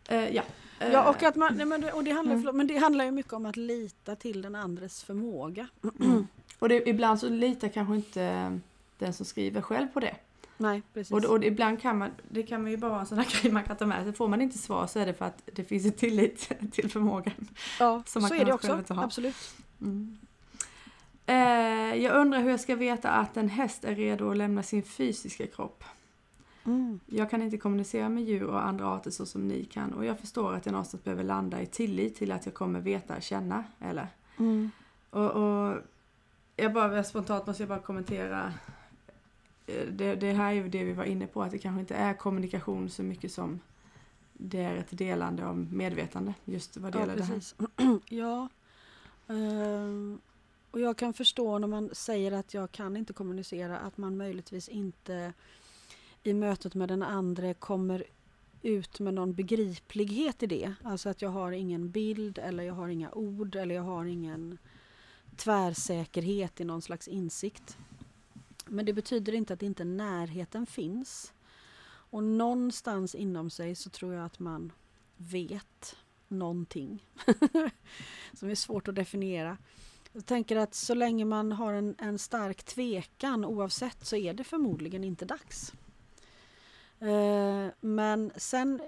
[0.10, 0.44] Eh, ja.
[0.80, 2.42] Ja, och Eh, att man, nej, men, och det handlar, Mm.
[2.44, 5.68] förlåt, men det handlar ju mycket om att lita till den andres förmåga.
[6.00, 6.28] Mm.
[6.60, 8.60] Och det, ibland så litar kanske inte
[8.98, 10.16] den som skriver själv på det.
[10.58, 11.14] Nej, precis.
[11.14, 13.52] Och, och ibland kan man, det kan man ju bara vara en sån här grej
[13.52, 14.14] man kan ta med sig.
[14.14, 17.34] Får man inte svar så är det för att det finns en tillit till förmågan.
[17.80, 18.78] ja, som så man är det kan också.
[18.78, 19.04] inte ha.
[19.04, 19.56] Absolut.
[19.82, 20.18] Mm.
[21.26, 24.84] Eh, jag undrar hur jag ska veta att en häst är redo att lämna sin
[24.84, 25.84] fysiska kropp.
[26.66, 27.00] Mm.
[27.06, 30.20] Jag kan inte kommunicera med djur och andra arter så som ni kan och jag
[30.20, 34.08] förstår att jag någonstans behöver landa i tillit till att jag kommer veta, känna eller
[34.40, 34.72] Mm.
[35.10, 35.78] Och, och
[36.56, 38.54] jag bara spontant måste jag bara kommentera.
[39.68, 41.96] Eh, Det, det här är ju det vi var inne på, att det kanske inte
[41.96, 43.60] är kommunikation så mycket som
[44.34, 46.34] det är ett delande av medvetande.
[46.46, 48.00] Just vad det Ja, gäller det här.
[48.10, 48.50] ja.
[49.28, 50.18] Eh,
[50.72, 54.70] och jag kan förstå när man säger att jag kan inte kommunicera att man möjligtvis
[54.70, 55.34] inte
[56.24, 58.04] i mötet med den andra kommer
[58.62, 60.74] ut med någon begriplighet i det.
[60.84, 64.58] Alltså att jag har ingen bild eller jag har inga ord eller jag har ingen
[65.36, 67.78] tvärsäkerhet i någon slags insikt.
[68.70, 71.34] Men det betyder inte att inte närheten finns.
[72.10, 74.72] Och någonstans inom sig så tror jag att man
[75.18, 75.96] vet
[76.28, 77.06] någonting
[78.34, 79.58] som är svårt att definiera.
[80.14, 84.44] Jag tänker att så länge man har en, en stark tvekan oavsett så är det
[84.44, 85.74] förmodligen inte dags.
[87.00, 88.82] Eh, men sen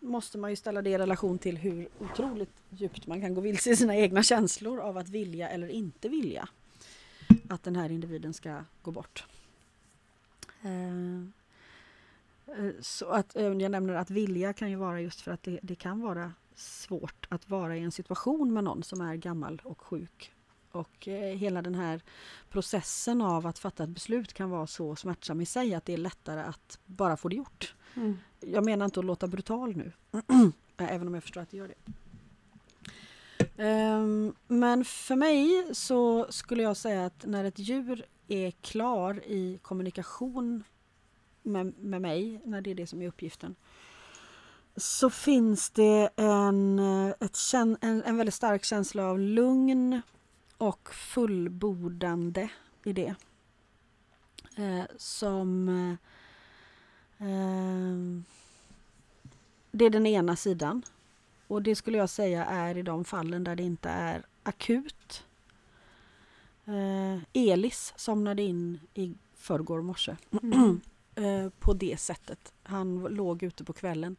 [0.00, 3.70] måste man ju ställa det i relation till hur otroligt djupt man kan gå vilse
[3.70, 6.48] i sina egna känslor av att vilja eller inte vilja
[7.48, 9.24] att den här individen ska gå bort.
[10.62, 11.18] Eh,
[12.56, 15.74] eh, så att jag nämner att vilja kan ju vara just för att det, det
[15.74, 20.32] kan vara svårt att vara i en situation med någon som är gammal och sjuk
[20.74, 22.00] och eh, hela den här
[22.48, 25.98] processen av att fatta ett beslut kan vara så smärtsam i sig att det är
[25.98, 27.74] lättare att bara få det gjort.
[27.94, 28.18] Mm.
[28.40, 29.92] Jag menar inte att låta brutal nu,
[30.76, 31.92] även om jag förstår att det gör det.
[33.56, 39.58] Um, men för mig så skulle jag säga att när ett djur är klar i
[39.62, 40.64] kommunikation
[41.42, 43.54] med, med mig, när det är det som är uppgiften,
[44.76, 46.78] så finns det en,
[47.20, 50.02] ett, en, en väldigt stark känsla av lugn,
[50.58, 52.48] och fullbordande
[52.84, 53.14] i det.
[54.56, 55.68] Eh, som...
[55.68, 58.24] Eh, ehm,
[59.70, 60.82] det är den ena sidan.
[61.46, 65.24] Och det skulle jag säga är i de fallen där det inte är akut.
[66.64, 70.16] Eh, Elis somnade in i förrgår morse.
[70.42, 70.80] Mm.
[71.14, 72.52] eh, på det sättet.
[72.62, 74.16] Han låg ute på kvällen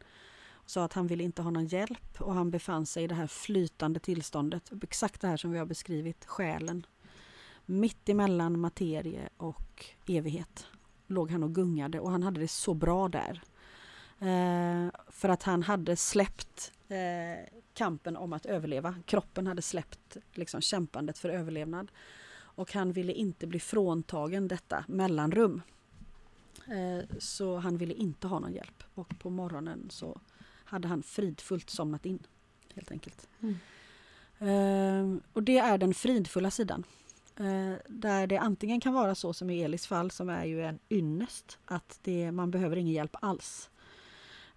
[0.66, 3.26] sa att han ville inte ha någon hjälp och han befann sig i det här
[3.26, 4.72] flytande tillståndet.
[4.82, 6.86] Exakt det här som vi har beskrivit, själen.
[7.66, 10.66] Mitt emellan materie och evighet
[11.06, 13.42] låg han och gungade och han hade det så bra där.
[14.18, 18.94] Eh, för att han hade släppt eh, kampen om att överleva.
[19.06, 21.92] Kroppen hade släppt liksom, kämpandet för överlevnad.
[22.38, 25.62] Och han ville inte bli fråntagen detta mellanrum.
[26.66, 28.82] Eh, så han ville inte ha någon hjälp.
[28.94, 30.20] Och på morgonen så
[30.64, 32.18] hade han fridfullt somnat in.
[32.74, 33.28] Helt enkelt.
[33.40, 33.56] Mm.
[34.40, 36.84] Uh, och det är den fridfulla sidan.
[37.88, 41.58] Där det antingen kan vara så som i Elis fall som är ju en ynnest.
[41.64, 43.70] Att det, man behöver ingen hjälp alls.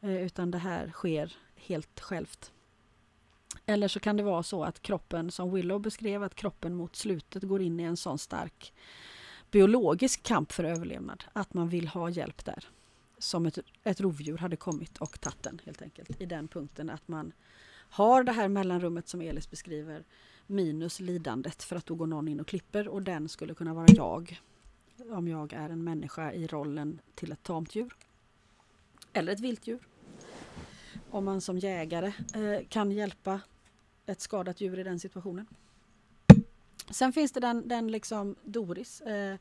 [0.01, 2.51] Utan det här sker helt självt.
[3.65, 7.43] Eller så kan det vara så att kroppen, som Willow beskrev, att kroppen mot slutet
[7.43, 8.73] går in i en sån stark
[9.51, 11.23] biologisk kamp för överlevnad.
[11.33, 12.69] Att man vill ha hjälp där
[13.17, 16.21] som ett, ett rovdjur hade kommit och tagit den helt enkelt.
[16.21, 17.31] I den punkten att man
[17.89, 20.03] har det här mellanrummet som Elis beskriver
[20.47, 23.85] minus lidandet för att då går någon in och klipper och den skulle kunna vara
[23.89, 24.41] jag.
[25.09, 27.95] Om jag är en människa i rollen till ett tamt djur.
[29.13, 29.79] Eller ett viltdjur.
[31.11, 33.41] Om man som jägare eh, kan hjälpa
[34.05, 35.47] ett skadat djur i den situationen.
[36.89, 39.37] Sen finns det den, den liksom Doris, eh,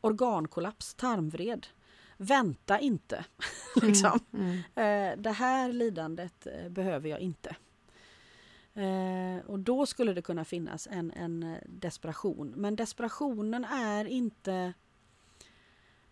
[0.00, 1.66] organkollaps, tarmvred.
[2.16, 3.24] Vänta inte.
[3.82, 4.20] liksom.
[4.32, 5.12] Mm, mm.
[5.14, 7.56] Eh, det här lidandet eh, behöver jag inte.
[8.74, 12.54] Eh, och då skulle det kunna finnas en, en desperation.
[12.56, 14.72] Men desperationen är inte...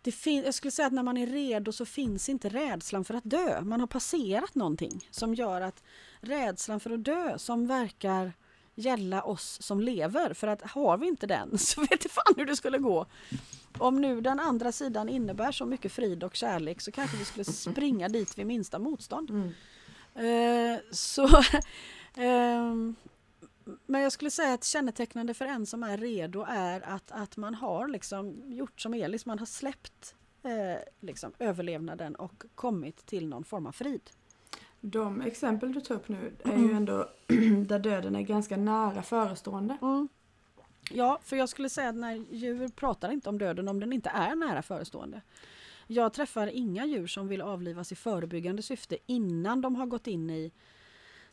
[0.07, 3.15] Det fin- jag skulle säga att när man är redo så finns inte rädslan för
[3.15, 3.61] att dö.
[3.61, 5.83] Man har passerat någonting som gör att
[6.21, 8.33] rädslan för att dö som verkar
[8.75, 10.35] gälla oss som lever.
[10.35, 13.07] För att har vi inte den så vet jag fan hur det skulle gå.
[13.79, 17.45] Om nu den andra sidan innebär så mycket frid och kärlek så kanske vi skulle
[17.45, 19.31] springa dit vid minsta motstånd.
[19.31, 19.53] Mm.
[20.27, 22.93] Uh, så, uh,
[23.87, 27.55] men jag skulle säga att kännetecknande för en som är redo är att, att man
[27.55, 30.15] har liksom gjort som Elis, man har släppt
[30.45, 30.51] uh,
[31.01, 34.11] liksom överlevnaden och kommit till någon form av frid.
[34.81, 36.69] De exempel du tar upp nu är mm.
[36.69, 37.09] ju ändå
[37.67, 39.77] där döden är ganska nära förestående.
[39.83, 40.09] Mm.
[40.91, 44.11] Ja, för jag skulle säga att när djur pratar inte om döden om den inte
[44.11, 45.21] är nära förestående.
[45.87, 50.31] Jag träffar inga djur som vill avlivas i förebyggande syfte innan de har gått in
[50.31, 50.53] i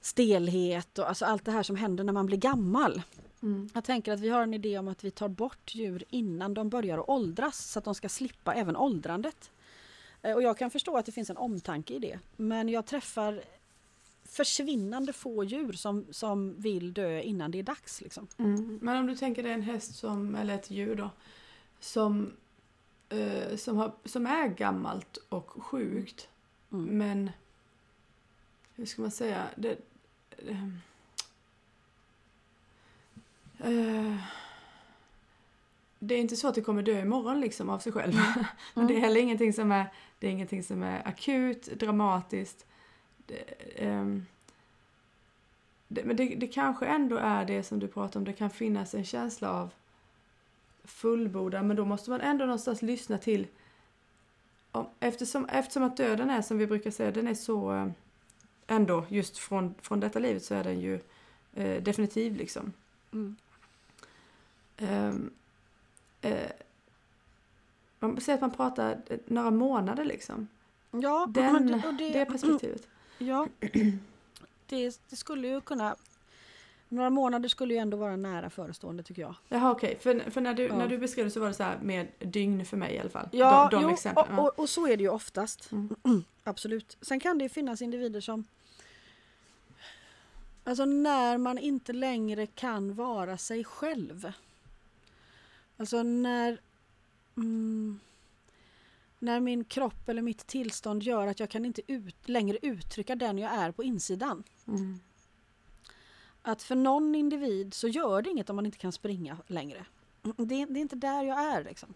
[0.03, 3.01] stelhet och alltså allt det här som händer när man blir gammal.
[3.41, 3.69] Mm.
[3.73, 6.69] Jag tänker att vi har en idé om att vi tar bort djur innan de
[6.69, 9.51] börjar att åldras så att de ska slippa även åldrandet.
[10.21, 12.19] Eh, och jag kan förstå att det finns en omtanke i det.
[12.35, 13.43] Men jag träffar
[14.23, 18.01] försvinnande få djur som, som vill dö innan det är dags.
[18.01, 18.27] Liksom.
[18.37, 18.79] Mm.
[18.81, 21.09] Men om du tänker dig en häst som, eller ett djur då,
[21.79, 22.33] som,
[23.09, 26.27] eh, som, har, som är gammalt och sjukt.
[26.71, 26.97] Mm.
[26.97, 27.31] Men
[28.75, 29.43] hur ska man säga?
[29.55, 29.77] Det,
[30.38, 30.71] det,
[33.63, 34.15] Eh,
[35.99, 38.13] det är inte så att det kommer dö imorgon liksom av sig själv.
[38.73, 39.86] Men det är heller ingenting som är,
[40.19, 42.65] det är ingenting som är akut, dramatiskt.
[43.25, 43.43] Det,
[43.75, 44.25] ehm,
[45.88, 48.93] det, men det, det kanske ändå är det som du pratar om, det kan finnas
[48.93, 49.69] en känsla av
[50.84, 53.47] fullbordan, men då måste man ändå någonstans lyssna till
[54.71, 57.88] om, eftersom, eftersom att döden är som vi brukar säga, den är så eh,
[58.68, 60.99] ändå just från, från detta livet så är den ju
[61.53, 62.74] eh, definitiv liksom.
[63.11, 63.36] Mm.
[64.78, 65.32] Um,
[66.22, 66.51] eh,
[67.99, 70.47] man säger att man pratar eh, några månader liksom.
[70.91, 72.88] Ja, Den, men det, och det, perspektivet.
[73.18, 73.47] ja
[74.68, 75.95] det, det skulle ju kunna...
[76.93, 79.35] Några månader skulle ju ändå vara nära förestående tycker jag.
[79.49, 80.77] Jaha okej, för, för när, du, Ja.
[80.77, 83.09] när du beskrev det så var det så här med dygn för mig i alla
[83.09, 83.29] fall.
[83.31, 84.39] Ja, de de jo, exemplen.
[84.39, 85.71] och, och, och så är det ju oftast.
[85.71, 85.95] Mm.
[86.43, 86.97] Absolut.
[87.01, 88.45] Sen kan det ju finnas individer som...
[90.63, 94.31] Alltså när man inte längre kan vara sig själv.
[95.77, 96.57] Alltså när...
[97.37, 97.99] Mm,
[99.19, 103.37] när min kropp eller mitt tillstånd gör att jag kan inte ut, längre uttrycka den
[103.37, 104.43] jag är på insidan.
[104.67, 104.99] Mm.
[106.45, 109.85] Att för någon individ så gör det inget om man inte kan springa längre.
[110.37, 111.93] Det är, det är inte där jag är liksom.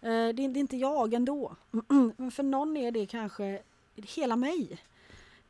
[0.00, 1.56] Eh, det är, det är inte jag ändå.
[2.16, 3.62] Men för någon är det kanske
[3.94, 4.78] hela mig.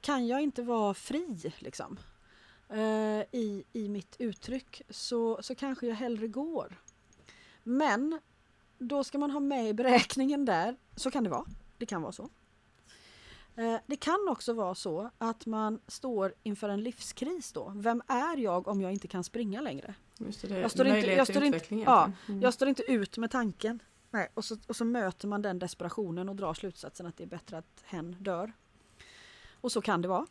[0.01, 1.99] Kan jag inte vara fri liksom
[2.69, 6.77] eh, i, i mitt uttryck så, så kanske jag hellre går.
[7.63, 8.21] Men
[8.79, 11.47] då ska man ha med i beräkningen där, så kan det vara.
[11.79, 12.29] Det kan vara så.
[13.57, 17.73] Eh, Det kan också vara så att man står inför en livskris då.
[17.77, 19.95] Vem är jag om jag inte kan springa längre?
[20.19, 22.35] Just det, det är Jag står inte- möjlighet jag till står inte- utveckling ja, egentligen.
[22.39, 22.43] Mm.
[22.43, 23.83] Jag står inte ut med tanken.
[24.11, 27.29] Nej, och, så, och så möter man den desperationen och drar slutsatsen att det är
[27.29, 28.53] bättre att hen dör.
[29.61, 30.27] Och så kan det vara.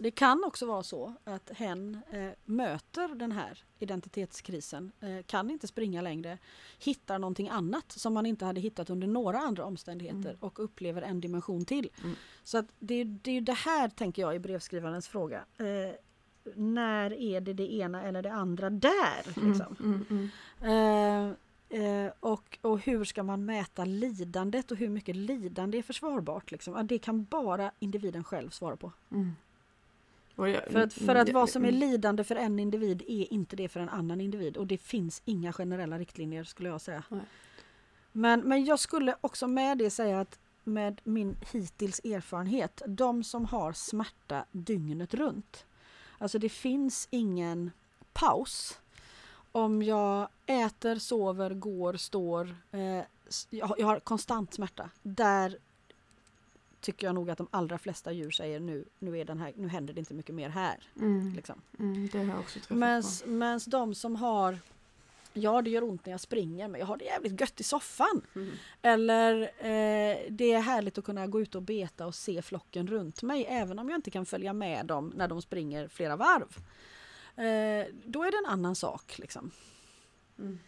[0.00, 5.66] Det kan också vara så att hen eh, möter den här identitetskrisen, eh, kan inte
[5.66, 6.38] springa längre,
[6.78, 10.36] hittar någonting annat som man inte hade hittat under några andra omständigheter Mm.
[10.40, 11.88] och upplever en dimension till.
[12.04, 12.16] Mm.
[12.44, 15.44] Så att det, det är det här, tänker jag, i brevskrivarens fråga.
[15.58, 15.94] Eh,
[16.54, 19.36] när är det det ena eller det andra där?
[19.36, 19.76] Mm, Liksom?
[19.80, 20.28] mm, mm.
[20.60, 21.34] Eh,
[22.04, 26.50] eh, och, och hur ska man mäta lidandet och hur mycket lidande är försvarbart?
[26.50, 26.86] Liksom?
[26.86, 28.92] Det kan bara individen själv svara på.
[29.10, 29.32] Mm.
[30.36, 31.80] Jag- För att, för att vad som är mm.
[31.80, 34.56] lidande för en individ är inte det för en annan individ.
[34.56, 37.04] Och det finns inga generella riktlinjer skulle jag säga.
[37.08, 37.20] Nej.
[38.12, 43.44] Men, men jag skulle också med det säga att med min hittills erfarenhet, de som
[43.44, 45.66] har smärta dygnet runt.
[46.18, 47.70] Alltså det finns ingen
[48.12, 48.80] paus.
[49.52, 52.56] Om jag äter, sover, går, står.
[52.70, 53.00] Eh,
[53.50, 54.90] jag, jag har konstant smärta.
[55.02, 55.58] Där
[56.80, 59.68] tycker jag nog att de allra flesta djur säger nu, nu, är den här, nu
[59.68, 60.88] händer det inte mycket mer här.
[60.96, 61.62] Mm, Liksom.
[61.78, 62.76] mm, det har jag också träffat
[63.26, 64.58] mens de som har
[65.38, 68.22] Ja det gör ont när jag springer men jag har det jävligt gött i soffan.
[68.34, 68.50] Mm.
[68.82, 73.22] Eller eh, det är härligt att kunna gå ut och beta och se flocken runt
[73.22, 76.56] mig även om jag inte kan följa med dem när de springer flera varv.
[77.36, 79.18] Eh, då är det en annan sak.
[79.18, 79.50] Liksom.
[80.38, 80.58] Mm.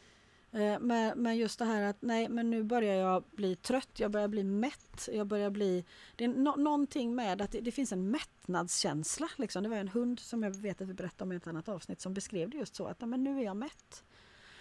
[0.52, 4.10] Eh, men, men just det här att nej men nu börjar jag bli trött, jag
[4.10, 5.84] börjar bli mätt, jag börjar bli...
[6.16, 9.28] Det är no någonting med att det, det finns en mättnadskänsla.
[9.36, 9.62] Liksom.
[9.62, 12.00] Det var en hund som jag vet att vi berättade om i ett annat avsnitt
[12.00, 14.04] som beskrev det just så att nej, men nu är jag mätt.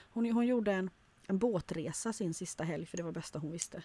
[0.09, 0.89] Hon, hon gjorde en,
[1.27, 3.83] en båtresa sin sista helg för det var det bästa hon visste.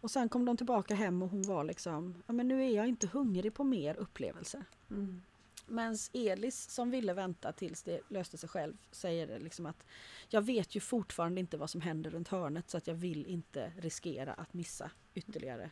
[0.00, 2.88] Och sen kom de tillbaka hem och hon var liksom, ja men nu är jag
[2.88, 4.64] inte hungrig på mer upplevelser.
[4.90, 5.22] Mm.
[5.66, 9.84] Men Elis som ville vänta tills det löste sig själv säger liksom att
[10.28, 13.72] jag vet ju fortfarande inte vad som händer runt hörnet så att jag vill inte
[13.78, 15.70] riskera att missa ytterligare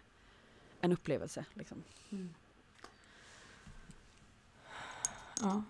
[0.81, 1.45] en upplevelse.
[1.55, 1.83] Liksom.
[2.11, 2.35] Mm.
[5.41, 5.63] Ja.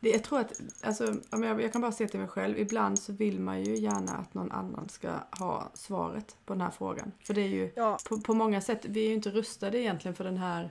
[0.00, 3.12] Det, jag tror att, alltså, jag, jag kan bara se till mig själv, ibland så
[3.12, 7.12] vill man ju gärna att någon annan ska ha svaret på den här frågan.
[7.24, 10.14] För det är ju Ja, på, på många sätt, vi är ju inte rustade egentligen
[10.14, 10.70] för den här...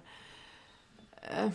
[1.22, 1.52] Eh,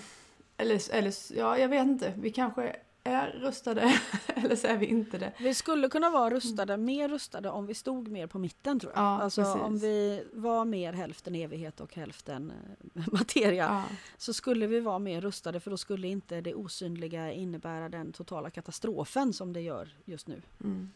[0.56, 2.12] eller, eller, ja, jag vet inte.
[2.16, 2.76] Vi kanske
[3.06, 5.32] är rustade, eller så är vi inte det.
[5.38, 9.02] vi skulle kunna vara rustade, mer rustade om vi stod mer på mitten tror jag.
[9.02, 9.62] Ja, alltså precis.
[9.62, 12.52] om vi var mer hälften evighet och hälften
[12.94, 13.64] eh, materia.
[13.64, 13.96] Ja.
[14.16, 18.50] så skulle vi vara mer rustade för då skulle inte det osynliga innebära den totala
[18.50, 20.42] katastrofen som det gör just nu.
[20.64, 20.90] Mm.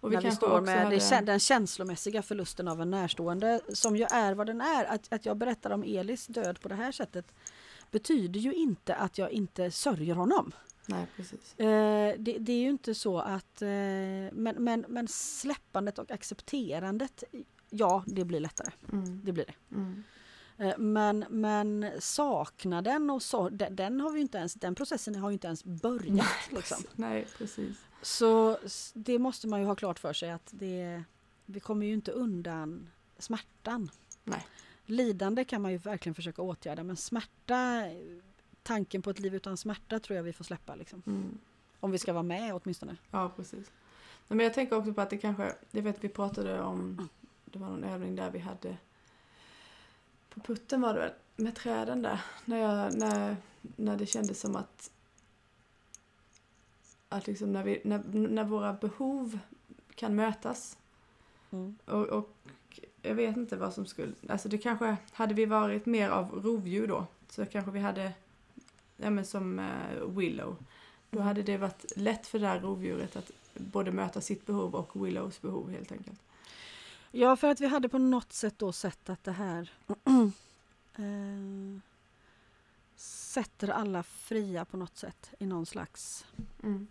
[0.00, 1.26] Och vi när vi står också med hade...
[1.26, 4.84] den känslomässiga förlusten av en närstående som ju är vad den är.
[4.84, 7.32] Att, att jag berättar om Elis död på det här sättet
[7.90, 10.52] betyder ju inte att jag inte sörjer honom.
[10.86, 11.58] Nej, precis.
[11.58, 13.62] Eh, det, det är ju inte så att...
[13.62, 17.24] Eh, men, men, men släppandet och accepterandet,
[17.70, 18.72] ja det blir lättare.
[18.92, 19.24] Mm.
[19.24, 19.76] Det blir det.
[19.76, 20.04] Mm.
[20.58, 25.30] Eh, Men, men saknaden och så, den, den, har vi inte ens, den processen har
[25.30, 26.26] ju inte ens börjat.
[26.50, 26.84] Liksom.
[26.94, 27.76] Nej, precis.
[28.02, 28.58] Så
[28.94, 31.02] det måste man ju ha klart för sig att det,
[31.46, 33.90] vi kommer ju inte undan smärtan.
[34.24, 34.46] Nej.
[34.90, 37.82] Lidande kan man ju verkligen försöka åtgärda men smärta,
[38.62, 40.74] tanken på ett liv utan smärta tror jag vi får släppa.
[40.74, 41.02] Liksom.
[41.06, 41.38] Mm.
[41.80, 42.96] Om vi ska vara med åtminstone.
[43.10, 43.70] Ja, precis.
[44.28, 47.08] Men jag tänker också på att det kanske, det vet vi pratade om,
[47.44, 48.76] det var någon övning där vi hade
[50.28, 52.20] på putten var det väl, med träden där.
[52.44, 54.90] När, jag, när, när det kändes som att
[57.08, 59.38] att liksom när, vi, när, när våra behov
[59.94, 60.76] kan mötas
[61.52, 61.78] Mm.
[61.84, 62.30] och, och
[63.02, 66.86] jag vet inte vad som skulle, alltså det kanske, hade vi varit mer av rovdjur
[66.86, 68.12] då så kanske vi hade,
[68.96, 70.56] ja men som eh, Willow,
[71.10, 75.06] då hade det varit lätt för det här rovdjuret att både möta sitt behov och
[75.06, 76.20] Willows behov helt enkelt.
[77.10, 79.70] Ja, för att vi hade på något sätt då sett att det här
[80.96, 81.80] eh,
[82.96, 86.26] sätter alla fria på något sätt i någon slags
[86.62, 86.86] Mm.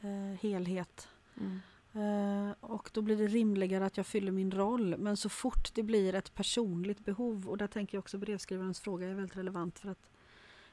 [0.00, 1.08] eh, helhet.
[1.40, 1.60] Mm.
[1.98, 4.98] Eh, och då blir det rimligare att jag fyller min roll.
[4.98, 9.08] Men så fort det blir ett personligt behov, och där tänker jag också brevskrivarens fråga
[9.08, 10.10] är väldigt relevant för att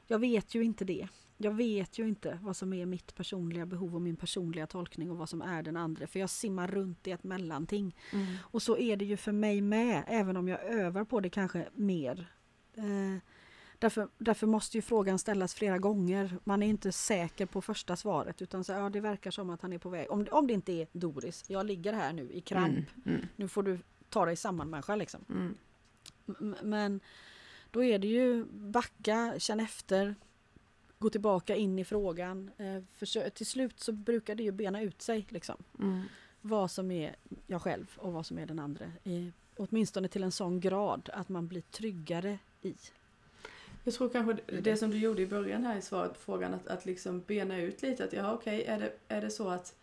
[0.06, 1.08] jag vet ju inte det.
[1.36, 5.16] Jag vet ju inte vad som är mitt personliga behov och min personliga tolkning och
[5.16, 6.06] vad som är den andra.
[6.06, 7.96] För jag simmar runt i ett mellanting.
[8.12, 8.26] Mm.
[8.40, 11.68] Och så är det ju för mig med, även om jag övar på det kanske
[11.74, 12.32] mer.
[12.74, 13.22] Eh,
[13.78, 16.38] därför, därför måste ju frågan ställas flera gånger.
[16.44, 19.72] Man är inte säker på första svaret utan så, ja, det verkar som att han
[19.72, 20.10] är på väg.
[20.10, 22.68] Om, om det inte är Doris, jag ligger här nu i kramp.
[23.04, 23.16] Mm.
[23.16, 23.26] Mm.
[23.36, 25.20] Nu får du ta dig samman människa liksom.
[25.28, 25.56] Mm.
[26.62, 27.00] Men
[27.70, 30.14] då är det ju backa, känn efter,
[30.98, 32.50] gå tillbaka in i frågan.
[32.56, 36.02] Eh, försö- till slut så brukar det ju bena ut sig liksom Mm.
[36.40, 37.16] vad som är
[37.46, 38.84] jag själv och vad som är den andra.
[39.04, 42.74] Eh, åtminstone till en sån grad att man blir tryggare i.
[43.86, 46.54] Jag tror kanske det- det som du gjorde i början här i svaret på frågan
[46.54, 49.74] att, att liksom bena ut lite att ja okej är, det, är det så att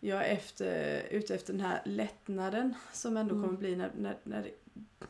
[0.00, 3.46] jag är efter, ute efter den här lättnaden som ändå Mm.
[3.46, 4.50] kommer bli när, när, när,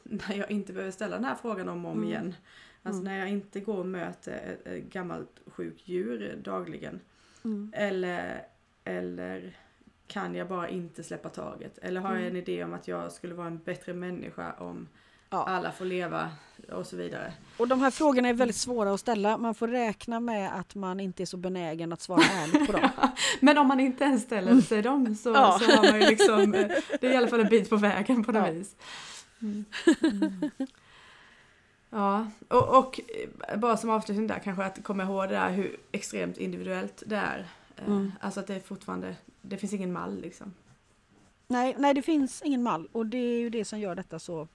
[0.02, 2.08] när jag inte behöver ställa den här frågan om och om Mm.
[2.10, 2.34] igen.
[2.82, 3.12] Alltså Mm.
[3.12, 7.00] när jag inte går och möter ett, ett gammalt sjukt djur dagligen.
[7.44, 7.72] Mm.
[7.76, 8.46] Eller,
[8.84, 9.56] eller
[10.06, 11.78] kan jag bara inte släppa taget?
[11.78, 12.36] Eller har jag en Mm.
[12.42, 14.88] idé om att jag skulle vara en bättre människa om
[15.34, 15.44] Ja.
[15.44, 16.30] alla får leva
[16.72, 17.32] och så vidare.
[17.56, 19.38] Och de här frågorna är väldigt svåra att ställa.
[19.38, 22.88] Man får räkna med att man inte är så benägen att svara ärligt på dem.
[23.40, 25.58] Men om man inte ens ställer sig dem så, Ja.
[25.62, 26.66] så har man ju liksom, eh,
[27.00, 28.52] det är i alla fall en bit på vägen på något Ja.
[28.52, 28.76] vis.
[29.42, 29.64] Mm.
[30.02, 30.50] Mm.
[31.90, 33.00] Ja, och, och
[33.48, 37.16] eh, bara som avslutning där kanske att komma ihåg det där hur extremt individuellt det
[37.16, 37.38] är.
[37.76, 38.12] Eh, Mm.
[38.20, 40.54] Alltså att det är fortfarande, det finns ingen mall liksom.
[41.48, 44.48] Nej, nej, det finns ingen mall och det är ju det som gör detta så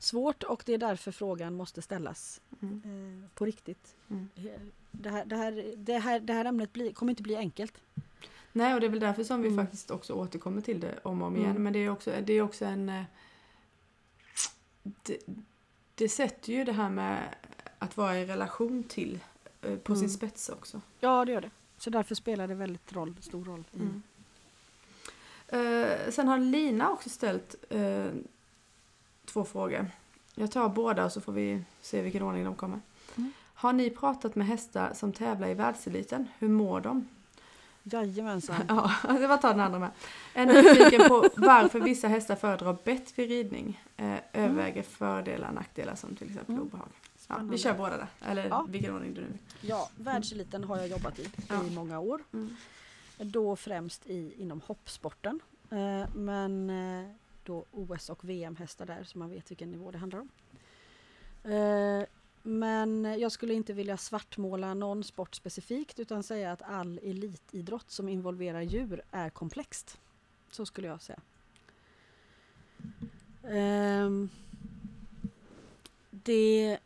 [0.00, 2.82] svårt och det är därför frågan måste ställas Mm.
[3.24, 3.94] eh, på riktigt.
[4.10, 4.28] Mm.
[4.36, 4.44] Eh,
[4.92, 7.74] Det här, det här, det här, det här ämnet blir, kommer inte bli enkelt.
[8.52, 9.64] Nej, och det är väl därför som vi Mm.
[9.64, 11.50] faktiskt också återkommer till det om och om igen.
[11.50, 11.62] Mm.
[11.62, 12.88] Men det är också, det är också en...
[12.88, 13.02] eh,
[14.82, 15.18] Det,
[15.94, 17.34] det sätter ju det här med
[17.78, 19.18] att vara i relation till
[19.82, 20.08] på sin Mm.
[20.10, 20.80] spets också.
[21.00, 21.50] Ja, det gör det.
[21.78, 23.64] Så därför spelar det väldigt roll, stor roll.
[25.48, 28.06] Eh, sen har Lina också ställt eh,
[29.32, 29.86] två frågor.
[30.34, 32.80] Jag tar båda och så får vi se vilken ordning de kommer.
[33.16, 33.32] Mm.
[33.54, 36.28] Har ni pratat med hästar som tävlar i världseliten?
[36.38, 37.08] Hur mår de?
[37.82, 38.56] Jajamensan.
[38.68, 39.90] Ja, det var ta den andra med.
[40.34, 43.80] En nyfiken på varför vissa hästar föredrar bett vid ridning.
[43.96, 46.66] Eh, överväger fördelar och nackdelar som till exempel Mm.
[46.66, 46.88] obehag.
[47.28, 48.06] Ja, vi kör båda där.
[48.20, 48.66] Eller Ja.
[48.68, 49.32] vilken ordning du nu.
[49.60, 51.64] Ja, världseliten har jag jobbat i Ja.
[51.64, 52.20] i många år.
[52.32, 52.56] Mm.
[53.18, 55.40] Då främst i, inom hoppsporten.
[55.70, 57.10] Eh, men eh,
[57.44, 60.28] då OS och VM-hästar där så man vet vilken nivå det handlar om.
[61.52, 62.06] Eh,
[62.42, 68.08] men jag skulle inte vilja svartmåla någon sport specifikt utan säga att all elitidrott som
[68.08, 69.98] involverar djur är komplext.
[70.50, 71.20] Så skulle jag säga.
[73.44, 74.28] Ehm,
[76.10, 76.78] det...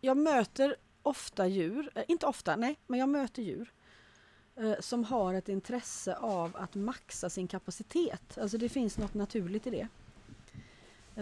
[0.00, 3.72] Jag möter ofta djur, eh, inte ofta, nej, men jag möter djur
[4.58, 8.38] Eh, som har ett intresse av att maxa sin kapacitet.
[8.38, 9.88] Alltså det finns något naturligt i det.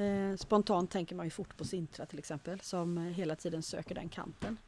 [0.01, 4.09] Eh, spontant tänker man ju fort på Sintra till exempel som hela tiden söker den
[4.09, 4.59] kanten.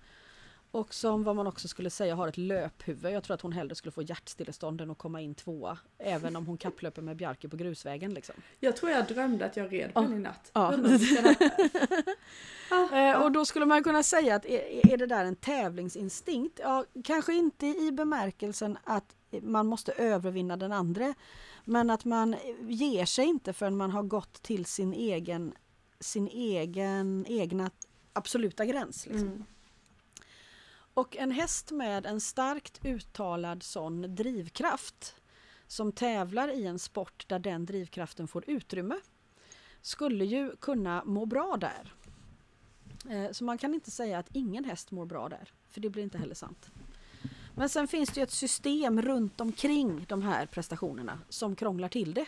[0.70, 3.12] Och som vad man också skulle säga har ett löphuvud.
[3.12, 5.78] Jag tror att hon hellre skulle få hjärtstillestånd än att komma in tvåa.
[5.98, 8.14] Även om hon kapplöper med Bjarke på grusvägen.
[8.14, 8.34] Liksom.
[8.60, 10.50] Jag tror jag drömde att jag red på den i natt.
[10.52, 10.76] Ja.
[10.76, 11.36] Där.
[12.92, 16.60] Eh, och då skulle man kunna säga att är, är det där en tävlingsinstinkt?
[16.62, 21.14] Ja, kanske inte i bemärkelsen att man måste övervinna den andra.
[21.64, 22.36] Men att man
[22.68, 25.54] ger sig inte förrän man har gått till sin egen
[26.00, 27.70] sin egen egna
[28.12, 29.06] absoluta gräns.
[29.06, 29.28] Liksom.
[29.28, 29.44] Mm.
[30.98, 35.14] Och en häst med en starkt uttalad sån drivkraft
[35.66, 38.94] som tävlar i en sport där den drivkraften får utrymme
[39.80, 41.94] skulle ju kunna må bra där.
[43.10, 46.02] Eh, så man kan inte säga att ingen häst mår bra där, för det blir
[46.02, 46.70] inte heller sant.
[47.54, 52.14] Men sen finns det ju ett system runt omkring de här prestationerna som krånglar till
[52.14, 52.26] det.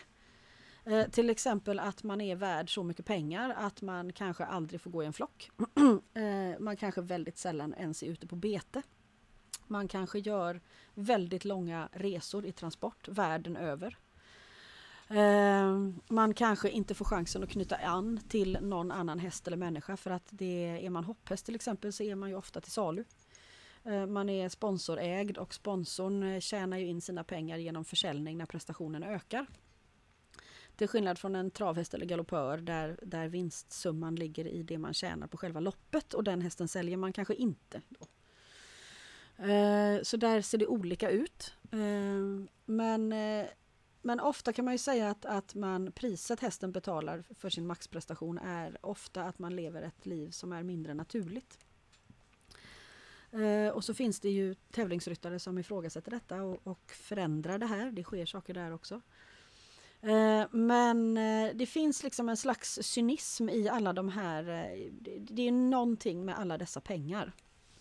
[0.85, 4.91] Eh, till exempel att man är värd så mycket pengar att man kanske aldrig får
[4.91, 5.51] gå i en flock.
[6.13, 8.81] eh, man kanske väldigt sällan ens är ute på bete.
[9.67, 10.61] Man kanske gör
[10.93, 13.97] väldigt långa resor i transport världen över.
[15.07, 15.77] Eh,
[16.07, 20.11] man kanske inte får chansen att knyta an till någon annan häst eller människa för
[20.11, 23.03] att det är man hopphäst till exempel så är man ju ofta till salu.
[23.83, 28.45] Eh, man är sponsorägd och sponsorn eh, tjänar ju in sina pengar genom försäljning när
[28.45, 29.45] prestationen ökar.
[30.81, 35.27] Till skillnad från en travhäst eller galoppör där, där vinstsumman ligger i det man tjänar
[35.27, 37.81] på själva loppet och den hästen säljer man kanske inte.
[37.89, 38.07] Då.
[39.45, 41.53] Eh, så där ser det olika ut.
[41.71, 43.45] Eh, men, eh,
[44.01, 48.37] men ofta kan man ju säga att, att man, priset hästen betalar för sin maxprestation
[48.37, 51.59] är ofta att man lever ett liv som är mindre naturligt.
[53.73, 57.91] Och så finns det ju tävlingsryttare som ifrågasätter detta och, och förändrar det här.
[57.91, 59.01] Det sker saker där också.
[60.01, 64.49] Eh, Men eh, det finns liksom en slags cynism i alla de här.
[64.49, 67.31] eh, det- Det är någonting med alla dessa pengar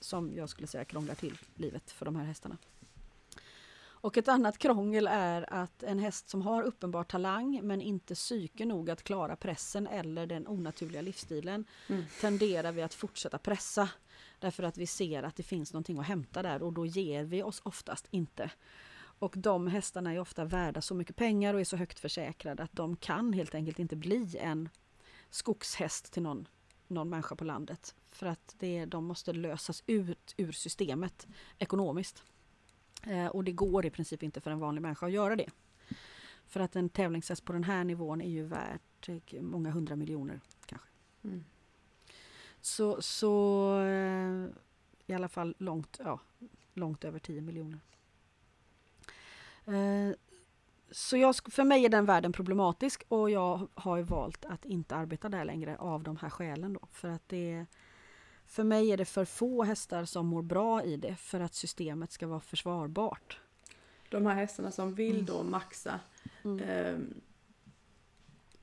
[0.00, 2.56] som jag skulle säga krånglar till livet för de här hästarna.
[4.02, 8.64] Och ett annat krångel är att en häst som har uppenbar talang men inte psyke
[8.64, 12.04] nog att klara pressen eller den onaturliga livsstilen Mm.
[12.20, 13.88] tenderar vi att fortsätta pressa
[14.38, 17.42] därför att vi ser att det finns någonting att hämta där och då ger vi
[17.42, 18.50] oss oftast inte.
[19.20, 22.72] Och de hästarna är ofta värda så mycket pengar och är så högt försäkrade att
[22.72, 24.68] de kan helt enkelt inte bli en
[25.30, 26.48] skogshäst till någon,
[26.88, 27.94] någon människa på landet.
[28.08, 32.22] För att det, de måste lösas ut ur systemet ekonomiskt.
[33.02, 35.50] Eh, och det går i princip inte för en vanlig människa att göra det.
[36.46, 40.40] För att en tävlingshäst på den här nivån är ju värt eh, många hundra miljoner
[40.66, 40.88] kanske.
[41.24, 41.44] Mm.
[42.60, 44.46] Så, så eh,
[45.06, 46.20] i alla fall långt, ja,
[46.74, 47.80] långt över 10 miljoner.
[49.66, 50.14] Eh,
[50.92, 55.28] Så jag, för mig är den världen problematisk och jag har valt att inte arbeta
[55.28, 56.72] där längre av de här skälen.
[56.72, 57.66] Då, för, att det,
[58.46, 62.12] för mig är det för få hästar som mår bra i det för att systemet
[62.12, 63.40] ska vara försvarbart.
[64.08, 65.24] De här hästarna som vill Mm.
[65.26, 66.00] då maxa.
[66.44, 66.58] Mm.
[66.68, 67.20] ehm,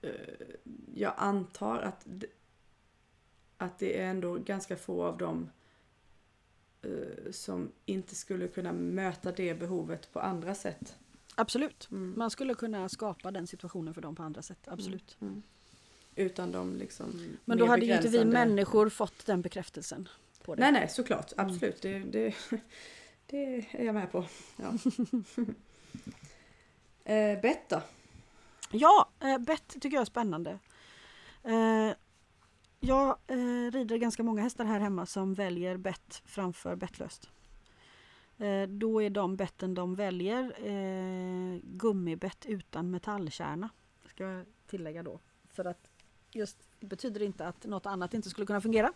[0.01, 0.11] eh,
[0.95, 2.07] jag antar att,
[3.57, 5.49] att det är ändå ganska få av dem
[7.31, 10.95] som inte skulle kunna möta det behovet på andra sätt.
[11.35, 12.13] Absolut, Mm.
[12.17, 14.67] man skulle kunna skapa den situationen för dem på andra sätt.
[14.67, 15.17] Absolut.
[15.21, 15.43] Mm.
[16.15, 20.09] Utan de liksom Men då hade ju inte vi människor fått den bekräftelsen.
[20.43, 20.61] På det.
[20.61, 21.33] Nej, nej, såklart.
[21.37, 21.45] Mm.
[21.45, 21.81] Absolut.
[21.81, 22.35] Det, det,
[23.25, 24.25] det är jag med på.
[24.55, 24.73] Ja.
[27.13, 27.81] eh, bett då?
[28.71, 30.59] Ja, eh, bett tycker jag är spännande.
[31.43, 31.91] Eh,
[32.87, 37.29] jag eh, rider ganska många hästar här hemma som väljer bett framför bettlöst.
[38.37, 43.69] Eh, då är de betten de väljer eh, gummibett utan metallkärna.
[44.05, 45.19] Ska jag tillägga då.
[45.45, 45.89] För att
[46.31, 48.93] just det betyder inte att något annat inte skulle kunna fungera.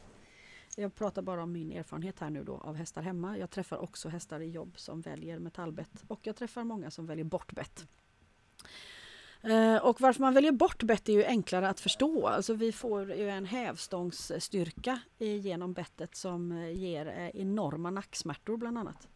[0.75, 3.37] Jag pratar bara om min erfarenhet här nu då av hästar hemma.
[3.37, 7.25] Jag träffar också hästar i jobb som väljer metallbett och jag träffar många som väljer
[7.25, 7.87] bort bett.
[9.43, 12.27] Eh, och varför man väljer bort bett är ju enklare att förstå.
[12.27, 18.77] Alltså vi får ju en hävstångsstyrka genom bettet som eh, ger eh, enorma nacksmärtor bland
[18.77, 19.07] annat.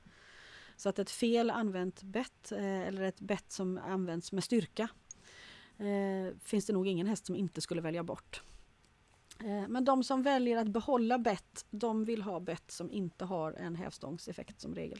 [0.75, 4.87] Så att ett fel använt bett eller ett bett som används med styrka
[6.43, 8.43] finns det nog ingen häst som inte skulle välja bort.
[9.67, 13.75] Men de som väljer att behålla bett, de vill ha bett som inte har en
[13.75, 14.99] hävstångseffekt som regel.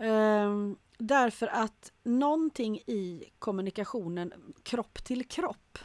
[0.00, 5.78] Ehm, därför att någonting i kommunikationen kropp till kropp,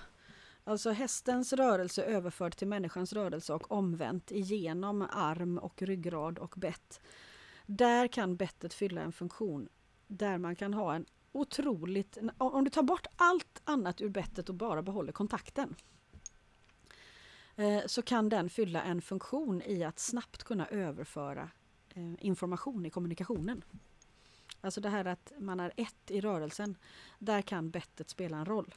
[0.63, 7.01] alltså hästens rörelse överförd till människans rörelse och omvänt igenom arm och ryggrad och bett.
[7.66, 9.70] Där kan bettet fylla en funktion
[10.07, 12.18] där man kan ha en otroligt...
[12.38, 15.76] Om du tar bort allt annat ur bettet och bara behåller kontakten
[17.55, 21.49] eh, så kan den fylla en funktion i att snabbt kunna överföra
[21.89, 23.63] eh, information i kommunikationen.
[24.66, 26.78] Alltså det här att man är ett i rörelsen.
[27.20, 28.76] Där kan bettet spela en roll.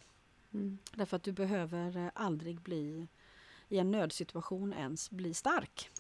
[0.55, 0.79] Mm.
[0.95, 3.09] Därför att du behöver eh, aldrig bli
[3.69, 5.91] i en nödsituation ens bli stark.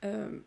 [0.00, 0.44] Ehm,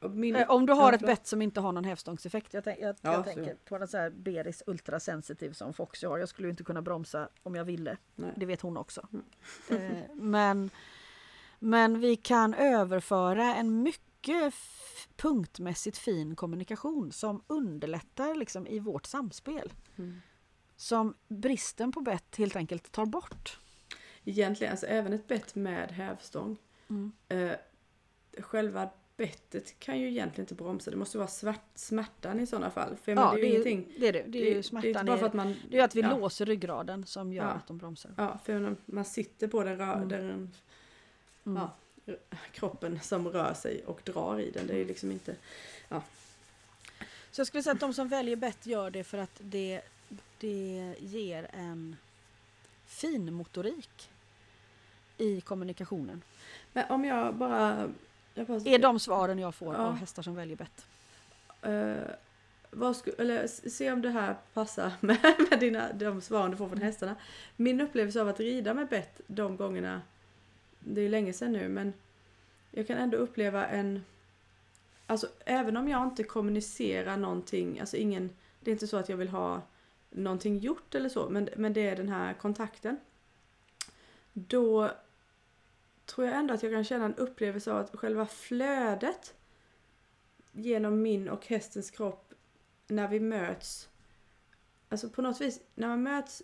[0.00, 2.54] och min, Eh, Om du har ett bett som inte har någon hävstångseffekt.
[2.54, 6.18] Jag, tänk, jag, Ja, jag tänker på en sån här Beris ultrasensitiv som Foxy har.
[6.18, 7.96] Jag skulle inte kunna bromsa om jag ville.
[8.14, 8.32] Nej.
[8.36, 9.08] Det vet hon också.
[9.12, 9.92] Mm.
[9.92, 10.70] Eh, men,
[11.58, 19.06] men vi kan överföra en mycket f- punktmässigt fin kommunikation som underlättar liksom i vårt
[19.06, 19.72] samspel.
[19.98, 20.20] Mm.
[20.76, 23.58] Som bristen på bett helt enkelt tar bort.
[24.24, 26.56] Egentligen, alltså även ett bett med hävstång.
[26.88, 27.12] Mm.
[27.28, 27.52] Eh,
[28.38, 30.90] själva bettet kan ju egentligen inte bromsa.
[30.90, 32.96] Det måste vara svart, smärtan i sådana fall.
[32.96, 33.92] För menar, det är ju ingenting.
[33.98, 34.24] det är det.
[34.26, 35.06] Det är ju det är smärtan.
[35.06, 35.54] bara för att man...
[35.70, 36.16] det är att vi ja.
[36.18, 37.50] låser ryggraden som gör Ja.
[37.50, 38.14] att de bromsar.
[38.16, 40.08] Ja, för man sitter på den, Mm.
[40.08, 40.50] den
[41.44, 41.62] Mm.
[41.62, 41.76] Ja.
[42.52, 44.66] Kroppen som rör sig och drar i den.
[44.66, 45.34] Det är liksom inte...
[47.30, 49.80] Så jag skulle säga att de som väljer bett gör det för att det,
[50.38, 51.96] det ger en
[52.86, 54.10] fin motorik
[55.18, 56.22] i kommunikationen.
[56.72, 57.90] Men om jag bara...
[58.34, 59.80] Jag bara är de svaren jag får Ja.
[59.80, 60.86] av hästar som väljer bett.
[61.62, 62.14] Eh,
[62.70, 66.68] vad sku, eller se om det här passar med, med dina, de svaren du får
[66.68, 67.16] från hästarna.
[67.56, 70.02] Min upplevelse av att rida med bett de gångerna,
[70.80, 71.92] det är länge sedan nu, men
[72.70, 74.04] jag kan ändå uppleva en...
[75.06, 78.30] Alltså även om jag inte kommunicerar någonting, alltså ingen...
[78.60, 79.62] Det är inte så att jag vill ha
[80.10, 82.96] någonting gjort eller så, men, men det är den här kontakten.
[84.32, 84.90] Då
[86.06, 89.34] tror jag ändå att jag kan känna en upplevelse av att själva flödet
[90.52, 92.34] genom min och hästens kropp
[92.86, 93.88] när vi möts.
[94.88, 96.42] Alltså på något vis, när man möts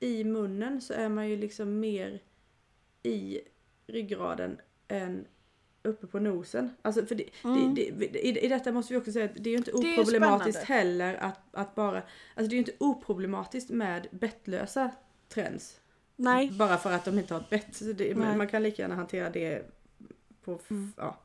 [0.00, 2.20] i munnen så är man ju liksom mer
[3.04, 3.40] i
[3.86, 5.26] ryggraden än
[5.82, 6.70] uppe på nosen.
[6.82, 7.74] Alltså för det, Mm.
[7.74, 10.62] det, det, i, I detta måste vi också säga att det är ju inte oproblematiskt
[10.64, 11.96] heller att, att bara...
[11.96, 14.90] Alltså det är ju inte oproblematiskt med bettlösa
[15.28, 15.80] trends.
[16.16, 16.50] Nej.
[16.50, 17.98] Bara för att de inte har ett bett.
[17.98, 19.70] Det, man kan lika gärna hantera det
[20.44, 20.58] på...
[20.70, 20.92] Mm.
[20.96, 21.18] Ja.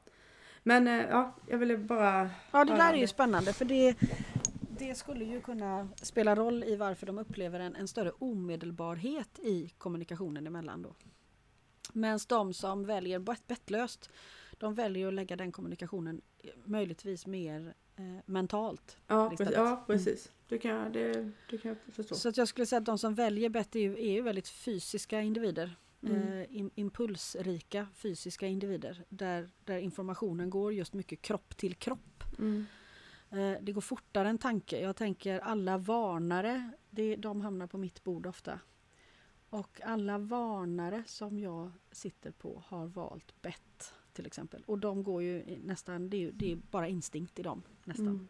[0.64, 2.30] Men eh, ja, jag ville bara...
[2.52, 3.96] Ja, det där är ju spännande för det,
[4.78, 9.74] det skulle ju kunna spela roll i varför de upplever en, en större omedelbarhet i
[9.78, 10.96] kommunikationen emellan då.
[11.94, 14.10] Medan de som väljer bett- bettlöst,
[14.58, 18.98] de väljer att lägga den kommunikationen eh, möjligtvis mer eh, mentalt.
[19.08, 19.56] Ja, precis.
[19.56, 20.32] Ja, precis.
[20.48, 22.16] Det, kan, det, det kan jag förstå.
[22.16, 24.48] Så att jag skulle säga att de som väljer bett är ju, är ju väldigt
[24.50, 25.76] fysiska individer.
[26.04, 26.16] Mm.
[26.22, 32.24] Eh, im- impulsrika fysiska individer där, där informationen går just mycket kropp till kropp.
[32.40, 32.66] Mm.
[33.30, 34.80] Eh, Det går fortare än tanke.
[34.82, 38.60] Jag tänker alla varnare, det, de hamnar på mitt bord ofta.
[39.50, 44.64] Och alla varnare som jag sitter på har valt bett till exempel.
[44.66, 48.08] Och de går ju nästan, det är, ju- det är bara instinkt i dem nästan.
[48.08, 48.28] Mm.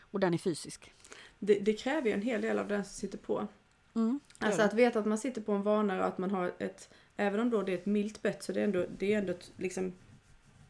[0.00, 0.94] Och den är fysisk.
[1.38, 3.46] Det, det kräver ju en hel del av den som sitter på.
[3.94, 6.88] Mm, Alltså att veta att man sitter på en varnare och att man har ett...
[7.16, 9.32] Även om då det är ett milt bett så det är ändå, det är ändå
[9.32, 9.92] ett, liksom...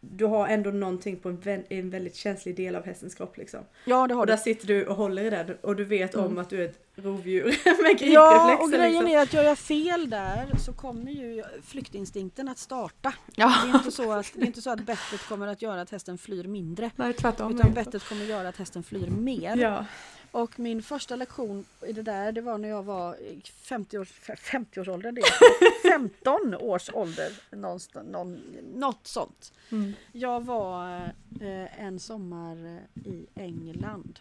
[0.00, 3.60] Du har ändå någonting på en, vä- en väldigt känslig del av hästens kropp liksom.
[3.84, 4.30] Ja det har Och du.
[4.32, 6.38] där sitter du och håller i den och du vet om Mm.
[6.38, 7.44] att du är ett rovdjur
[7.82, 8.06] med gripreflexer.
[8.12, 9.06] Ja och grejen liksom.
[9.06, 13.14] är att gör jag fel där så kommer ju flyktinstinkten att starta.
[13.34, 13.54] Ja.
[13.64, 15.90] Det är inte så att, det är inte så att bettet kommer att göra att
[15.90, 16.90] hästen flyr mindre.
[16.96, 17.54] Nej tvärtom.
[17.54, 19.56] Utan bettet kommer att göra att hästen flyr mer.
[19.56, 19.84] Ja.
[20.30, 24.20] Och min första lektion i det där det var när jag var i 50 års,
[24.20, 25.14] 50-årsåldern.
[25.14, 27.32] Det är 15 års ålder.
[27.50, 28.40] Någonstans, någon,
[28.74, 29.52] något sånt.
[29.70, 29.92] Mm.
[30.12, 30.96] Jag var
[31.40, 34.20] eh, en sommar eh, i England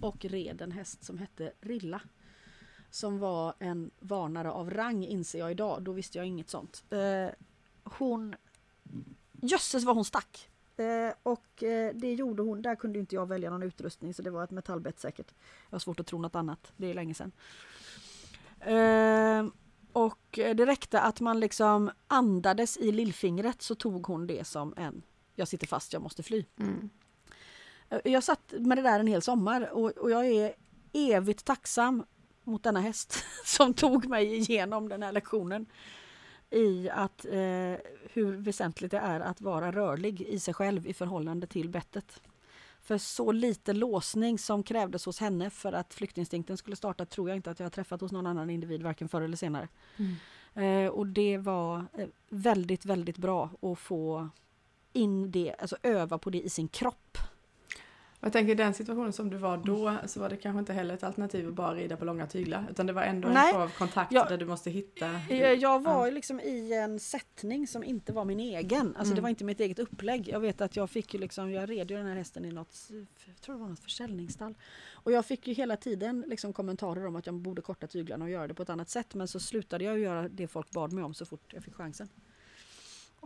[0.00, 2.00] och red en häst som hette Rilla.
[2.90, 5.82] Som var en varnare av rang inser jag idag.
[5.82, 6.84] Då visste jag inget sånt.
[6.90, 7.34] Eh,
[7.84, 8.34] hon...
[9.40, 10.50] Jösses vad hon stack!
[10.76, 12.62] Eh, och eh, det gjorde hon.
[12.62, 15.34] Där kunde inte jag välja någon utrustning så det var ett metallbett säkert.
[15.70, 16.72] Jag har svårt att tro något annat.
[16.76, 17.32] Det är länge sedan.
[18.60, 19.46] Eh,
[19.92, 25.02] och det räckte att man liksom andades i lillfingret så tog hon det som en
[25.36, 26.44] jag sitter fast, jag måste fly.
[26.58, 26.90] Mm.
[27.88, 30.54] Eh, Jag satt med det där en hel sommar och, och jag är
[30.92, 32.04] evigt tacksam
[32.44, 35.66] mot denna häst som tog mig igenom den här lektionen.
[36.50, 37.74] I att eh,
[38.12, 42.20] hur väsentligt det är att vara rörlig i sig själv i förhållande till bettet.
[42.82, 47.36] För så lite låsning som krävdes hos henne för att flyktinstinkten skulle starta tror jag
[47.36, 49.68] inte att jag har träffat hos någon annan individ varken förr eller senare.
[49.96, 50.16] Mm.
[50.54, 54.28] Eh, och det var eh, väldigt, väldigt bra att få
[54.92, 57.18] in det, alltså öva på det i sin kropp.
[58.26, 60.94] Jag tänker i den situationen som du var då så var det kanske inte heller
[60.94, 62.66] ett alternativ att bara rida på långa tyglar.
[62.70, 63.46] Utan det var ändå Nej.
[63.46, 64.24] en form av kontakt Ja.
[64.28, 65.10] där du måste hitta...
[65.30, 66.10] Eh, Jag var Ja.
[66.12, 68.86] liksom i en sättning som inte var min egen.
[68.86, 69.22] Alltså det Mm.
[69.22, 70.28] var inte mitt eget upplägg.
[70.28, 72.76] Jag vet att jag fick ju liksom, jag red ju den här hästen i något,
[73.26, 74.54] jag tror det var något försäljningsstall.
[74.92, 78.30] Och jag fick ju hela tiden liksom kommentarer om att jag borde korta tyglarna och
[78.30, 79.14] göra det på ett annat sätt.
[79.14, 81.74] Men så slutade jag ju göra det folk bad mig om så fort jag fick
[81.74, 82.08] chansen.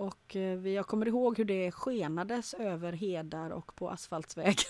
[0.01, 4.64] Och eh, jag kommer ihåg hur det skenades över hedar och på asfaltsvägar.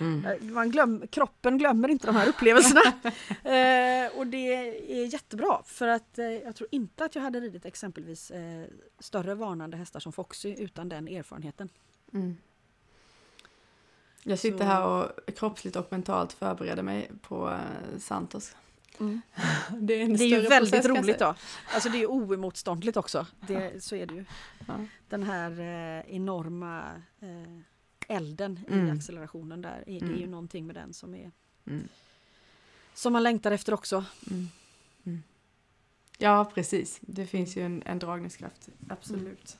[0.00, 2.80] Eh, Man glöm, kroppen glömmer inte de här upplevelserna.
[3.44, 4.54] eh, och det
[5.02, 8.64] är jättebra för att eh, jag tror inte att jag hade ridit exempelvis eh,
[8.98, 11.68] större varnande hästar som Foxy utan den erfarenheten.
[12.12, 12.36] Mm.
[14.22, 17.98] Jag sitter Så- här och kroppsligt och mentalt förbereder mig på eh,
[18.98, 19.20] Santos.
[19.80, 21.34] Det är, en Det är ju väldigt process, roligt då.
[21.74, 23.26] Alltså det är ju oemotståndligt också.
[23.40, 24.24] Det, så är det ju.
[24.66, 24.74] Ja.
[25.08, 26.82] Den här eh, enorma
[27.20, 27.58] eh,
[28.16, 28.88] elden Mm.
[28.88, 29.84] i accelerationen där.
[29.86, 30.30] är- Det är ju Mm.
[30.30, 31.30] någonting med den som är
[31.66, 31.88] Mm.
[32.94, 34.04] som man längtar efter också.
[34.30, 34.48] Mm.
[35.06, 35.22] Mm.
[36.18, 36.98] Ja, precis.
[37.00, 38.68] Det finns ju en, en dragningskraft.
[38.88, 39.58] Absolut.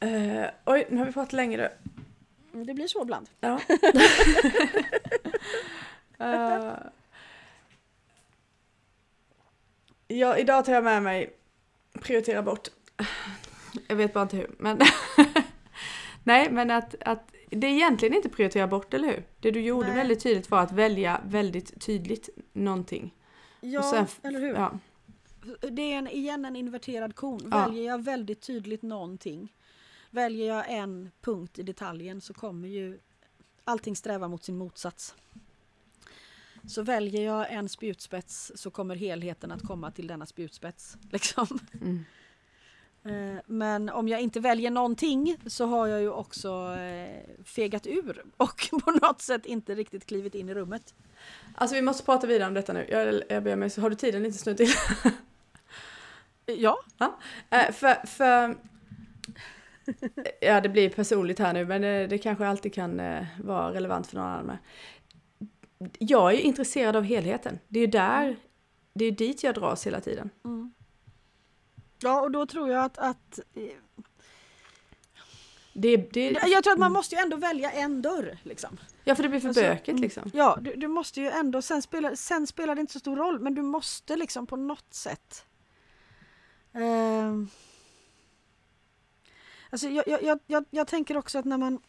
[0.00, 1.68] Eh, oj, nu har vi pratat länge då.
[2.64, 3.28] Det blir så ibland.
[3.40, 3.60] Ja.
[6.20, 6.72] Eh,
[10.08, 11.36] ja, idag tar jag med mig
[12.00, 12.68] prioritera bort.
[13.88, 14.80] Jag vet bara inte hur, men
[16.24, 19.24] Nej, men att, att det är egentligen inte prioritera bort, eller hur?
[19.40, 19.96] Det du gjorde Nej.
[19.96, 23.14] väldigt tydligt var att välja väldigt tydligt någonting.
[23.60, 24.54] Ja, sen- eller hur?
[24.54, 24.78] Ja,
[25.70, 27.48] Det är en, igen en inverterad kon.
[27.50, 27.64] Ja.
[27.66, 29.52] Väljer jag väldigt tydligt någonting,
[30.10, 32.98] väljer jag en punkt i detaljen så kommer ju
[33.64, 35.14] allting sträva mot sin motsats.
[36.68, 40.96] Så väljer jag en spjutspets så kommer helheten att komma till denna spjutspets.
[41.10, 41.46] Liksom.
[41.80, 42.04] mm.
[43.04, 48.24] Eh, Men om jag inte väljer någonting så har jag ju också eh, fegat ur
[48.36, 50.94] och på något sätt inte riktigt klivit in i rummet.
[51.54, 52.86] Alltså vi måste prata vidare om detta nu.
[52.90, 54.68] Jag, jag ber mig, så har du tiden lite snut till?
[56.46, 56.78] Ja,
[57.50, 58.56] Eh, för, för...
[60.40, 64.06] Ja, det blir personligt här nu, men det, det kanske alltid kan eh, vara relevant
[64.06, 64.58] för någon annan med.
[65.98, 67.58] Jag är ju intresserad av helheten.
[67.68, 68.36] Det är ju där,
[68.92, 70.30] det är dit jag dras hela tiden.
[70.44, 70.72] Mm.
[72.00, 73.62] Ja, och då tror jag att, att eh,
[75.72, 78.38] Det, det, jag tror att man måste ju ändå välja en dörr.
[78.42, 78.78] Liksom.
[79.04, 80.02] ja, för det blir för Alltså, bökigt mm.
[80.02, 80.30] liksom.
[80.34, 83.40] Ja, du, du måste ju ändå, sen spelar, sen spelar det inte så stor roll,
[83.40, 85.44] men du måste liksom på något sätt.
[86.74, 87.48] ehm,
[89.70, 91.80] alltså jag, jag, jag, jag tänker också att när man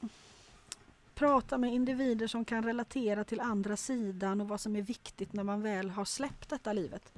[1.20, 5.44] pratar med individer som kan relatera till andra sidan och vad som är viktigt när
[5.44, 7.14] man väl har släppt detta livet.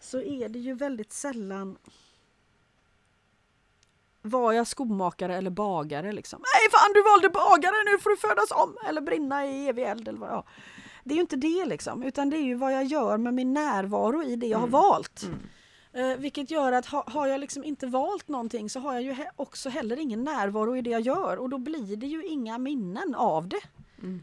[0.00, 1.78] Så är det ju väldigt sällan
[4.22, 6.38] var jag skomakare eller bagare liksom?
[6.40, 8.76] Nej fan du valde bagare, nu får du födas om!
[8.88, 10.44] Eller brinna i evig eld eller vad ja.
[11.04, 13.52] Det är ju inte det liksom, utan det är ju vad jag gör med min
[13.54, 14.70] närvaro i det jag har Mm.
[14.80, 15.22] valt.
[15.22, 15.38] Mm.
[15.96, 19.12] Eh, vilket gör att ha, har jag liksom inte valt någonting så har jag ju
[19.12, 22.58] he- också heller ingen närvaro i det jag gör och då blir det ju inga
[22.58, 23.60] minnen av det.
[23.98, 24.22] Mm.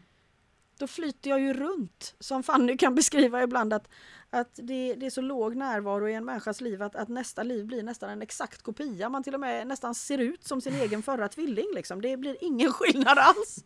[0.79, 3.87] Då flyter jag ju runt, som Fanny kan beskriva ibland att,
[4.29, 7.65] att det, det är så låg närvaro i en människas liv att, att nästa liv
[7.65, 9.09] blir nästan en exakt kopia.
[9.09, 11.67] Man till och med nästan ser ut som sin egen förra tvilling.
[11.75, 12.01] Liksom.
[12.01, 13.63] Det blir ingen skillnad alls.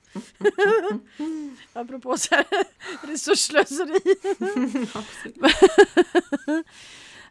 [1.74, 2.46] Apropå så här,
[3.08, 4.00] resursslöseri.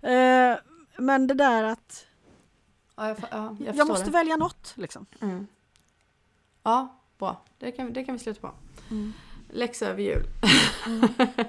[0.06, 0.58] Eh,
[0.96, 2.06] Men det där att
[2.96, 4.10] Ja, jag, ja, jag, jag, måste det.
[4.10, 4.72] välja något.
[4.76, 5.06] Liksom.
[5.20, 5.46] Mm.
[6.62, 7.42] Ja, bra.
[7.58, 8.52] Det kan, det kan vi sluta på.
[9.50, 10.24] Läxa över jul.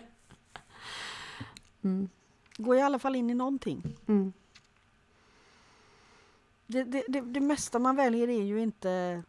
[1.82, 2.10] mm.
[2.58, 3.84] Gå i alla fall in i någonting.
[4.08, 4.34] Mm.
[6.68, 9.24] Det, det, det, det mesta man väljer är ju inte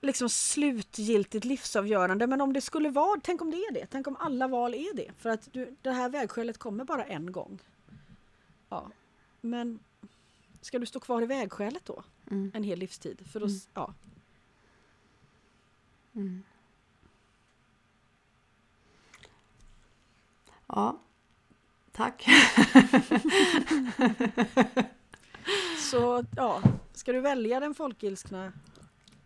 [0.00, 2.26] liksom slutgiltigt livsavgörande.
[2.26, 3.86] Men om det skulle vara, tänk om det är det.
[3.90, 5.10] Tänk om alla val är det.
[5.18, 7.58] För att du, det här vägskälet kommer bara en gång.
[8.72, 8.90] Ja.
[9.40, 9.78] Men
[10.60, 12.02] ska du stå kvar i vägskälet då?
[12.30, 12.50] Mm.
[12.54, 13.26] En hel livstid?
[13.32, 13.94] För då, s- ja.
[16.14, 16.42] Mm.
[20.66, 20.98] Ja,
[21.92, 22.26] tack.
[25.90, 26.62] Så ja,
[26.92, 28.52] ska du välja den folkilskna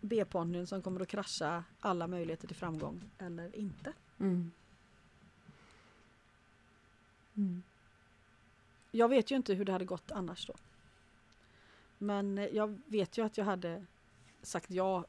[0.01, 3.93] B-ponnyn som kommer att krascha alla möjligheter till framgång eller inte?
[4.19, 4.51] Mm.
[7.35, 7.63] Mm.
[8.97, 10.53] Jag vet ju inte hur det hade gått annars då.
[11.97, 13.85] Men eh, jag vet ju att jag hade
[14.41, 15.05] sagt ja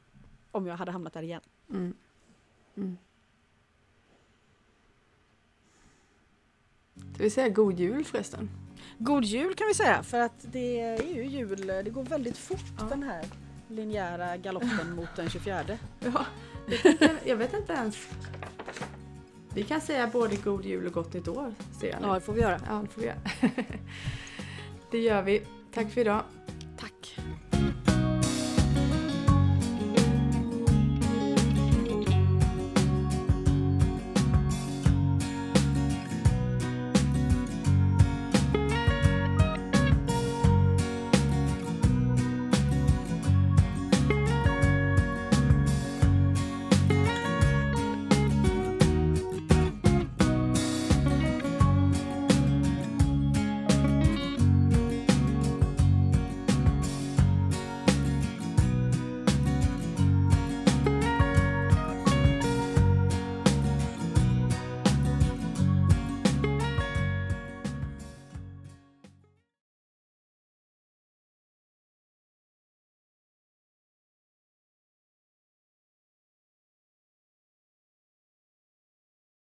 [0.51, 1.41] om jag hade hamnat där igen.
[1.69, 1.93] Mm.
[2.75, 2.97] Mm.
[7.13, 8.49] Ska vi säga god jul förresten?
[8.97, 12.65] God jul kan vi säga för att det är ju jul, det går väldigt fort
[12.79, 12.85] Ja.
[12.85, 13.25] den här
[13.67, 15.63] linjära galoppen mot den 24.
[15.99, 16.25] Ja,
[16.67, 18.07] jag, tänkte, jag vet inte ens.
[19.53, 22.07] Vi kan säga både god jul och gott nytt år, ser jag nu.
[22.07, 22.59] Ja, det får vi göra.
[22.67, 23.17] Ja, det får vi göra.
[24.91, 25.41] Det gör vi.
[25.73, 26.21] Tack för idag.